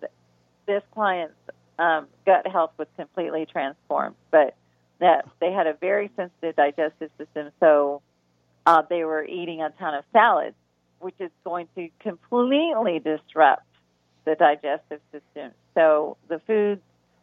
this 0.65 0.81
client's 0.93 1.35
um, 1.77 2.07
gut 2.25 2.47
health 2.47 2.71
was 2.77 2.87
completely 2.97 3.45
transformed. 3.45 4.15
But 4.31 4.55
that 4.99 5.27
they 5.39 5.51
had 5.51 5.67
a 5.67 5.73
very 5.73 6.09
sensitive 6.15 6.55
digestive 6.55 7.11
system, 7.17 7.51
so 7.59 8.01
uh, 8.65 8.83
they 8.89 9.03
were 9.03 9.25
eating 9.25 9.61
a 9.61 9.69
ton 9.71 9.93
of 9.93 10.05
salads, 10.13 10.55
which 10.99 11.15
is 11.19 11.31
going 11.43 11.67
to 11.75 11.89
completely 11.99 12.99
disrupt 12.99 13.65
the 14.25 14.35
digestive 14.35 15.01
system. 15.11 15.51
So 15.73 16.17
the 16.29 16.39
foods, 16.47 16.81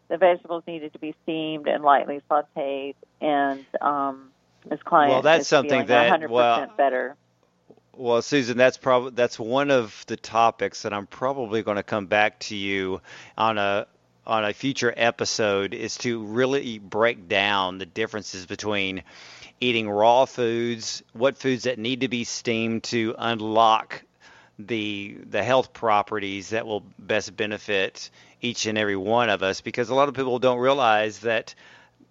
the 0.08 0.18
vegetables 0.18 0.64
needed 0.66 0.92
to 0.92 0.98
be 0.98 1.14
steamed 1.22 1.66
and 1.66 1.82
lightly 1.82 2.20
sautéed, 2.30 2.96
and 3.20 3.64
um, 3.80 4.30
this 4.66 4.82
client 4.82 5.12
well, 5.12 5.22
that's 5.22 5.48
something 5.48 5.86
that 5.86 6.20
100% 6.20 6.28
well, 6.28 6.72
better. 6.76 7.16
Well, 7.96 8.22
Susan, 8.22 8.56
that's 8.56 8.76
probably 8.76 9.10
that's 9.10 9.38
one 9.38 9.70
of 9.70 10.04
the 10.06 10.16
topics 10.16 10.82
that 10.82 10.92
I'm 10.92 11.06
probably 11.06 11.62
going 11.62 11.76
to 11.76 11.82
come 11.82 12.06
back 12.06 12.38
to 12.40 12.56
you 12.56 13.00
on 13.36 13.58
a 13.58 13.86
on 14.26 14.44
a 14.44 14.52
future 14.52 14.92
episode 14.96 15.74
is 15.74 15.96
to 15.98 16.22
really 16.24 16.78
break 16.78 17.28
down 17.28 17.78
the 17.78 17.86
differences 17.86 18.46
between 18.46 19.02
eating 19.60 19.90
raw 19.90 20.24
foods, 20.24 21.02
what 21.12 21.36
foods 21.36 21.64
that 21.64 21.78
need 21.78 22.00
to 22.00 22.08
be 22.08 22.24
steamed 22.24 22.84
to 22.84 23.14
unlock 23.18 24.02
the 24.58 25.16
the 25.28 25.42
health 25.42 25.72
properties 25.72 26.50
that 26.50 26.66
will 26.66 26.84
best 26.98 27.36
benefit 27.36 28.10
each 28.42 28.66
and 28.66 28.78
every 28.78 28.96
one 28.96 29.30
of 29.30 29.42
us 29.42 29.60
because 29.60 29.88
a 29.88 29.94
lot 29.94 30.08
of 30.08 30.14
people 30.14 30.38
don't 30.38 30.58
realize 30.58 31.20
that 31.20 31.54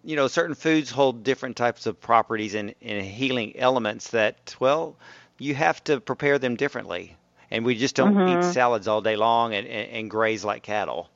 you 0.04 0.16
know 0.16 0.28
certain 0.28 0.56
foods 0.56 0.90
hold 0.90 1.24
different 1.24 1.56
types 1.56 1.86
of 1.86 2.00
properties 2.00 2.56
and, 2.56 2.74
and 2.82 3.06
healing 3.06 3.58
elements 3.58 4.10
that 4.10 4.56
well 4.60 4.96
you 5.38 5.56
have 5.56 5.84
to 5.84 6.00
prepare 6.00 6.40
them 6.40 6.56
differently 6.56 7.16
and 7.52 7.66
we 7.66 7.76
just 7.76 7.96
don't 7.96 8.16
mm-hmm. 8.16 8.40
eat 8.40 8.54
salads 8.54 8.88
all 8.88 9.02
day 9.02 9.16
long 9.16 9.54
and, 9.54 9.68
and, 9.68 9.92
and 9.92 10.10
graze 10.10 10.46
like 10.46 10.64
cattle 10.64 11.10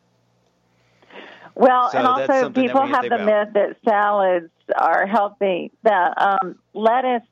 well, 1.55 1.91
so 1.91 1.99
and 1.99 2.07
also 2.07 2.49
people 2.49 2.85
have 2.85 3.07
the 3.07 3.19
myth 3.19 3.49
that 3.53 3.77
salads 3.85 4.49
are 4.75 5.05
healthy. 5.05 5.71
That 5.83 6.19
um, 6.19 6.57
lettuce 6.73 7.27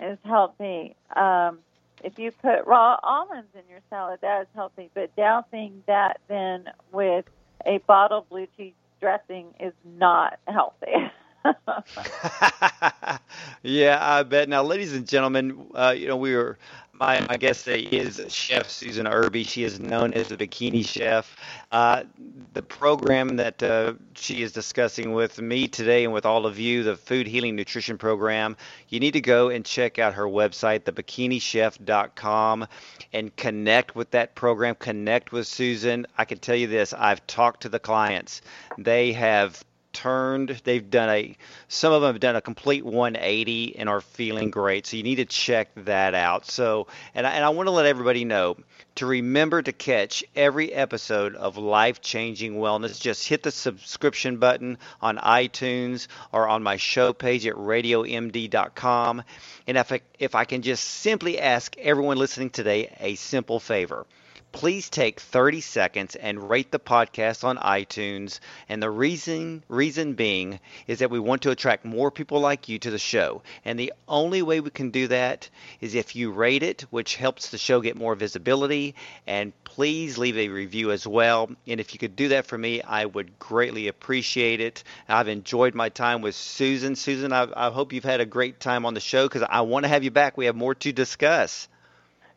is 0.00 0.18
healthy. 0.24 0.96
Um, 1.14 1.58
if 2.02 2.18
you 2.18 2.32
put 2.32 2.66
raw 2.66 2.98
almonds 3.02 3.50
in 3.54 3.62
your 3.70 3.80
salad, 3.88 4.20
that 4.22 4.42
is 4.42 4.48
healthy. 4.54 4.90
But 4.94 5.14
dousing 5.16 5.82
that 5.86 6.20
then 6.28 6.64
with 6.92 7.26
a 7.66 7.78
bottled 7.78 8.28
blue 8.28 8.48
cheese 8.56 8.72
dressing 9.00 9.54
is 9.60 9.72
not 9.84 10.38
healthy. 10.46 10.94
yeah, 13.62 13.98
I 14.00 14.22
bet. 14.22 14.48
Now, 14.48 14.62
ladies 14.62 14.92
and 14.94 15.06
gentlemen, 15.06 15.66
uh, 15.74 15.94
you 15.96 16.08
know 16.08 16.16
we 16.16 16.34
were 16.34 16.58
my, 17.00 17.18
my 17.28 17.38
guest 17.38 17.64
today 17.64 17.80
is 17.80 18.22
Chef 18.28 18.68
Susan 18.68 19.06
Irby. 19.06 19.42
She 19.42 19.64
is 19.64 19.80
known 19.80 20.12
as 20.12 20.28
the 20.28 20.36
Bikini 20.36 20.86
Chef. 20.86 21.34
Uh, 21.72 22.04
the 22.52 22.62
program 22.62 23.36
that 23.36 23.62
uh, 23.62 23.94
she 24.14 24.42
is 24.42 24.52
discussing 24.52 25.14
with 25.14 25.40
me 25.40 25.66
today 25.66 26.04
and 26.04 26.12
with 26.12 26.26
all 26.26 26.44
of 26.44 26.58
you, 26.58 26.82
the 26.82 26.96
Food 26.96 27.26
Healing 27.26 27.56
Nutrition 27.56 27.96
Program, 27.96 28.54
you 28.90 29.00
need 29.00 29.12
to 29.12 29.22
go 29.22 29.48
and 29.48 29.64
check 29.64 29.98
out 29.98 30.12
her 30.12 30.26
website, 30.26 30.80
thebikinichef.com, 30.80 32.66
and 33.14 33.34
connect 33.34 33.96
with 33.96 34.10
that 34.10 34.34
program. 34.34 34.74
Connect 34.74 35.32
with 35.32 35.46
Susan. 35.46 36.06
I 36.18 36.26
can 36.26 36.38
tell 36.38 36.56
you 36.56 36.66
this 36.66 36.92
I've 36.92 37.26
talked 37.26 37.62
to 37.62 37.70
the 37.70 37.80
clients, 37.80 38.42
they 38.76 39.12
have 39.12 39.64
turned. 39.92 40.60
They've 40.64 40.88
done 40.88 41.08
a 41.08 41.36
some 41.68 41.92
of 41.92 42.02
them 42.02 42.14
have 42.14 42.20
done 42.20 42.36
a 42.36 42.40
complete 42.40 42.84
180 42.84 43.76
and 43.76 43.88
are 43.88 44.00
feeling 44.00 44.50
great. 44.50 44.86
So 44.86 44.96
you 44.96 45.02
need 45.02 45.16
to 45.16 45.24
check 45.24 45.68
that 45.76 46.14
out. 46.14 46.46
So 46.46 46.86
and 47.14 47.26
I, 47.26 47.30
and 47.30 47.44
I 47.44 47.50
want 47.50 47.66
to 47.66 47.72
let 47.72 47.86
everybody 47.86 48.24
know 48.24 48.56
to 48.96 49.06
remember 49.06 49.62
to 49.62 49.72
catch 49.72 50.24
every 50.34 50.72
episode 50.72 51.34
of 51.34 51.56
life 51.56 52.00
changing 52.00 52.54
wellness. 52.54 53.00
Just 53.00 53.26
hit 53.26 53.42
the 53.42 53.50
subscription 53.50 54.38
button 54.38 54.78
on 55.00 55.16
itunes 55.16 56.08
or 56.32 56.48
on 56.48 56.62
my 56.62 56.76
show 56.76 57.12
page 57.12 57.46
at 57.46 57.54
radiomd.com 57.54 59.22
and 59.66 59.78
if 59.78 59.92
I, 59.92 60.00
if 60.18 60.34
I 60.34 60.44
can 60.44 60.62
just 60.62 60.84
simply 60.84 61.38
ask 61.38 61.76
everyone 61.78 62.16
listening 62.16 62.50
today 62.50 62.94
a 63.00 63.14
simple 63.14 63.60
favor 63.60 64.06
please 64.52 64.90
take 64.90 65.20
30 65.20 65.60
seconds 65.60 66.16
and 66.16 66.50
rate 66.50 66.70
the 66.72 66.78
podcast 66.78 67.44
on 67.44 67.56
iTunes. 67.56 68.40
And 68.68 68.82
the 68.82 68.90
reason 68.90 69.64
reason 69.68 70.14
being 70.14 70.60
is 70.86 70.98
that 70.98 71.10
we 71.10 71.18
want 71.18 71.42
to 71.42 71.50
attract 71.50 71.84
more 71.84 72.10
people 72.10 72.40
like 72.40 72.68
you 72.68 72.78
to 72.80 72.90
the 72.90 72.98
show. 72.98 73.42
And 73.64 73.78
the 73.78 73.92
only 74.08 74.42
way 74.42 74.60
we 74.60 74.70
can 74.70 74.90
do 74.90 75.08
that 75.08 75.48
is 75.80 75.94
if 75.94 76.16
you 76.16 76.32
rate 76.32 76.62
it, 76.62 76.82
which 76.90 77.16
helps 77.16 77.50
the 77.50 77.58
show 77.58 77.80
get 77.80 77.96
more 77.96 78.14
visibility. 78.14 78.94
And 79.26 79.52
please 79.64 80.18
leave 80.18 80.36
a 80.36 80.48
review 80.48 80.90
as 80.90 81.06
well. 81.06 81.50
And 81.66 81.80
if 81.80 81.94
you 81.94 81.98
could 81.98 82.16
do 82.16 82.28
that 82.28 82.46
for 82.46 82.58
me, 82.58 82.82
I 82.82 83.04
would 83.06 83.38
greatly 83.38 83.88
appreciate 83.88 84.60
it. 84.60 84.82
I've 85.08 85.28
enjoyed 85.28 85.74
my 85.74 85.88
time 85.88 86.22
with 86.22 86.34
Susan. 86.34 86.96
Susan, 86.96 87.32
I, 87.32 87.48
I 87.54 87.70
hope 87.70 87.92
you've 87.92 88.04
had 88.04 88.20
a 88.20 88.26
great 88.26 88.60
time 88.60 88.84
on 88.84 88.94
the 88.94 89.00
show 89.00 89.26
because 89.26 89.46
I 89.48 89.62
want 89.62 89.84
to 89.84 89.88
have 89.88 90.04
you 90.04 90.10
back. 90.10 90.36
We 90.36 90.46
have 90.46 90.56
more 90.56 90.74
to 90.74 90.92
discuss. 90.92 91.68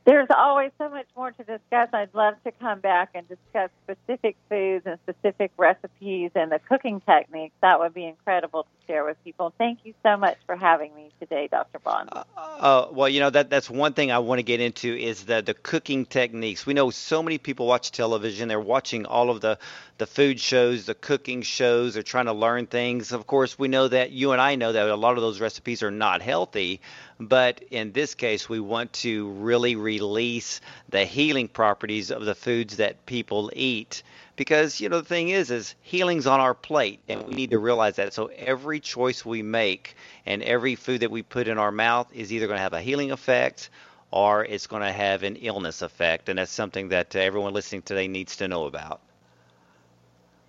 There's 0.06 0.28
always 0.36 0.72
so 0.78 0.90
much 0.90 1.06
more 1.16 1.32
to 1.32 1.44
discuss. 1.44 1.90
I'd 1.94 2.14
love 2.14 2.36
to 2.44 2.52
come 2.52 2.82
back 2.82 3.12
and 3.16 3.26
discuss 3.28 3.70
specific 3.86 4.36
foods 4.50 4.86
and 4.86 5.00
specific 5.08 5.52
recipes 5.56 6.32
and 6.36 6.52
the 6.52 6.60
cooking 6.60 7.00
techniques. 7.02 7.56
That 7.62 7.80
would 7.80 7.94
be 7.94 8.06
incredible 8.06 8.64
to 8.64 8.70
share 8.86 9.06
with 9.06 9.24
people. 9.24 9.54
Thank 9.58 9.80
you 9.86 9.94
so 10.04 10.18
much 10.18 10.38
for 10.46 10.58
having 10.58 10.94
me 10.94 11.10
today, 11.22 11.48
Dr. 11.50 11.80
Bond. 11.80 12.10
Uh, 12.12 12.24
uh, 12.36 12.88
well, 12.92 13.08
you 13.08 13.22
know 13.22 13.30
that 13.30 13.50
that's 13.50 13.70
one 13.70 13.94
thing 13.94 14.12
I 14.12 14.20
want 14.20 14.40
to 14.40 14.44
get 14.44 14.60
into 14.60 14.94
is 14.94 15.24
the 15.24 15.42
the 15.42 15.54
cooking 15.54 16.06
techniques. 16.06 16.66
We 16.66 16.74
know 16.74 16.90
so 16.90 17.24
many 17.24 17.38
people 17.38 17.66
watch 17.66 17.92
television. 17.92 18.50
They're 18.50 18.60
watching 18.60 19.06
all 19.06 19.30
of 19.30 19.40
the 19.40 19.58
the 20.00 20.08
food 20.08 20.38
shows, 20.38 20.86
the 20.86 20.96
cooking 20.96 21.44
shows. 21.44 21.94
They're 21.94 22.04
trying 22.04 22.26
to 22.26 22.34
learn 22.34 22.66
things. 22.68 23.14
Of 23.14 23.26
course, 23.26 23.58
we 23.58 23.70
know 23.70 23.88
that 23.88 24.12
you 24.12 24.34
and 24.34 24.42
I 24.42 24.56
know 24.56 24.74
that 24.74 24.90
a 24.90 24.96
lot 24.96 25.16
of 25.16 25.22
those 25.22 25.40
recipes 25.40 25.82
are 25.82 25.92
not 25.92 26.22
healthy. 26.22 26.82
But 27.20 27.64
in 27.70 27.92
this 27.92 28.16
case, 28.16 28.50
we 28.50 28.60
want 28.60 28.94
to 28.94 29.30
really 29.32 29.76
release 29.76 30.62
the 30.90 31.06
healing 31.06 31.48
properties 31.48 32.12
of 32.12 32.26
the 32.26 32.36
foods 32.36 32.78
that 32.78 33.06
people 33.06 33.52
eat. 33.56 34.04
Because, 34.36 34.82
you 34.82 34.90
know, 34.90 35.00
the 35.00 35.08
thing 35.08 35.30
is, 35.30 35.52
is 35.52 35.76
healing's 35.82 36.26
on 36.26 36.40
our 36.40 36.56
plate, 36.56 37.00
and 37.08 37.28
we 37.28 37.36
need 37.36 37.52
to 37.52 37.60
realize 37.60 37.98
that. 37.98 38.14
So 38.14 38.32
every 38.36 38.80
choice 38.80 39.24
we 39.24 39.44
make 39.44 39.96
and 40.26 40.42
every 40.42 40.74
food 40.76 41.02
that 41.02 41.12
we 41.12 41.22
put 41.22 41.48
in 41.48 41.60
our 41.60 41.72
mouth 41.72 42.08
is 42.14 42.34
either 42.34 42.48
going 42.48 42.58
to 42.58 42.64
have 42.64 42.74
a 42.74 42.82
healing 42.82 43.12
effect 43.12 43.70
or 44.10 44.44
it's 44.44 44.68
going 44.68 44.82
to 44.82 44.92
have 44.92 45.24
an 45.24 45.36
illness 45.36 45.82
effect. 45.84 46.30
And 46.30 46.40
that's 46.40 46.52
something 46.52 46.90
that 46.90 47.16
everyone 47.16 47.54
listening 47.54 47.84
today 47.84 48.08
needs 48.08 48.38
to 48.38 48.48
know 48.48 48.66
about. 48.66 49.02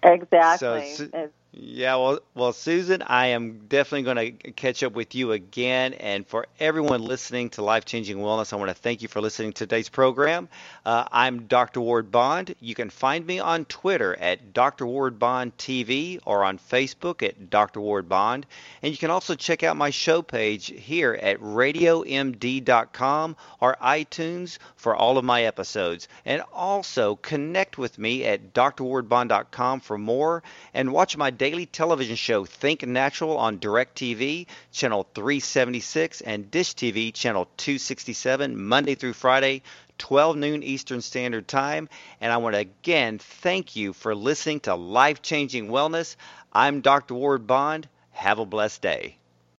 Exactly. 0.03 0.95
So, 0.95 1.31
Yeah, 1.57 1.95
well, 1.97 2.19
well, 2.35 2.53
Susan, 2.53 3.03
I 3.03 3.27
am 3.27 3.67
definitely 3.69 4.03
going 4.03 4.39
to 4.39 4.51
catch 4.51 4.83
up 4.83 4.95
with 4.95 5.15
you 5.15 5.31
again. 5.31 5.95
And 5.95 6.27
for 6.27 6.49
everyone 6.59 7.01
listening 7.01 7.51
to 7.51 7.63
Life 7.63 7.85
Changing 7.85 8.17
Wellness, 8.17 8.53
I 8.53 8.57
want 8.57 8.71
to 8.71 8.75
thank 8.75 9.03
you 9.03 9.09
for 9.09 9.21
listening 9.21 9.53
to 9.53 9.65
today's 9.65 9.89
program. 9.89 10.49
Uh, 10.85 11.05
I'm 11.13 11.47
Dr. 11.47 11.81
Ward 11.81 12.11
Bond. 12.11 12.57
You 12.59 12.75
can 12.75 12.91
find 12.91 13.25
me 13.25 13.39
on 13.39 13.67
Twitter 13.67 14.17
at 14.17 14.53
Dr. 14.53 14.85
Ward 14.85 15.21
Bond 15.21 15.57
TV 15.57 16.19
or 16.27 16.43
on 16.43 16.59
Facebook 16.59 17.23
at 17.23 17.51
Dr. 17.51 17.81
Ward 17.81 18.09
Bond. 18.09 18.47
And 18.83 18.91
you 18.91 18.99
can 18.99 19.13
also 19.13 19.37
check 19.37 19.63
out 19.63 19.77
my 19.77 19.91
show 19.91 20.23
page 20.23 20.67
here 20.67 21.15
at 21.23 21.39
RadioMD.com 21.41 23.37
or 23.61 23.77
iTunes 23.81 24.59
for 24.75 24.97
all 24.97 25.19
of 25.19 25.25
my 25.25 25.45
episodes. 25.45 26.09
And 26.25 26.43
also 26.53 27.15
connect 27.15 27.79
with 27.79 27.97
me 27.97 28.25
at 28.25 28.55
drwardbond.com 28.55 29.81
for 29.81 29.99
more 29.99 30.43
and 30.73 30.93
watch 30.93 31.17
my 31.17 31.31
daily 31.45 31.67
television 31.67 32.17
show 32.17 32.47
Think 32.47 32.87
Natural 32.87 33.37
on 33.37 33.59
DirecTV, 33.59 34.47
channel 34.73 35.07
376, 35.15 36.23
and 36.23 36.51
Dish 36.51 36.73
TV, 36.73 37.13
channel 37.13 37.51
267, 37.59 38.65
Monday 38.65 38.95
through 38.95 39.13
Friday, 39.13 39.61
12 39.99 40.39
noon 40.39 40.63
Eastern 40.63 41.03
Standard 41.03 41.47
Time. 41.47 41.91
And 42.23 42.33
I 42.33 42.39
want 42.39 42.55
to 42.55 42.61
again 42.61 43.19
thank 43.19 43.77
you 43.77 43.93
for 43.93 44.15
listening 44.15 44.61
to 44.61 44.75
Life 44.75 45.21
Changing 45.21 45.69
Wellness. 45.69 46.17
I'm 46.51 46.81
Dr. 46.81 47.13
Ward 47.13 47.47
Bond. 47.47 47.91
Have 48.13 48.39
a 48.39 48.47
blessed 48.47 48.81
day. 48.81 49.19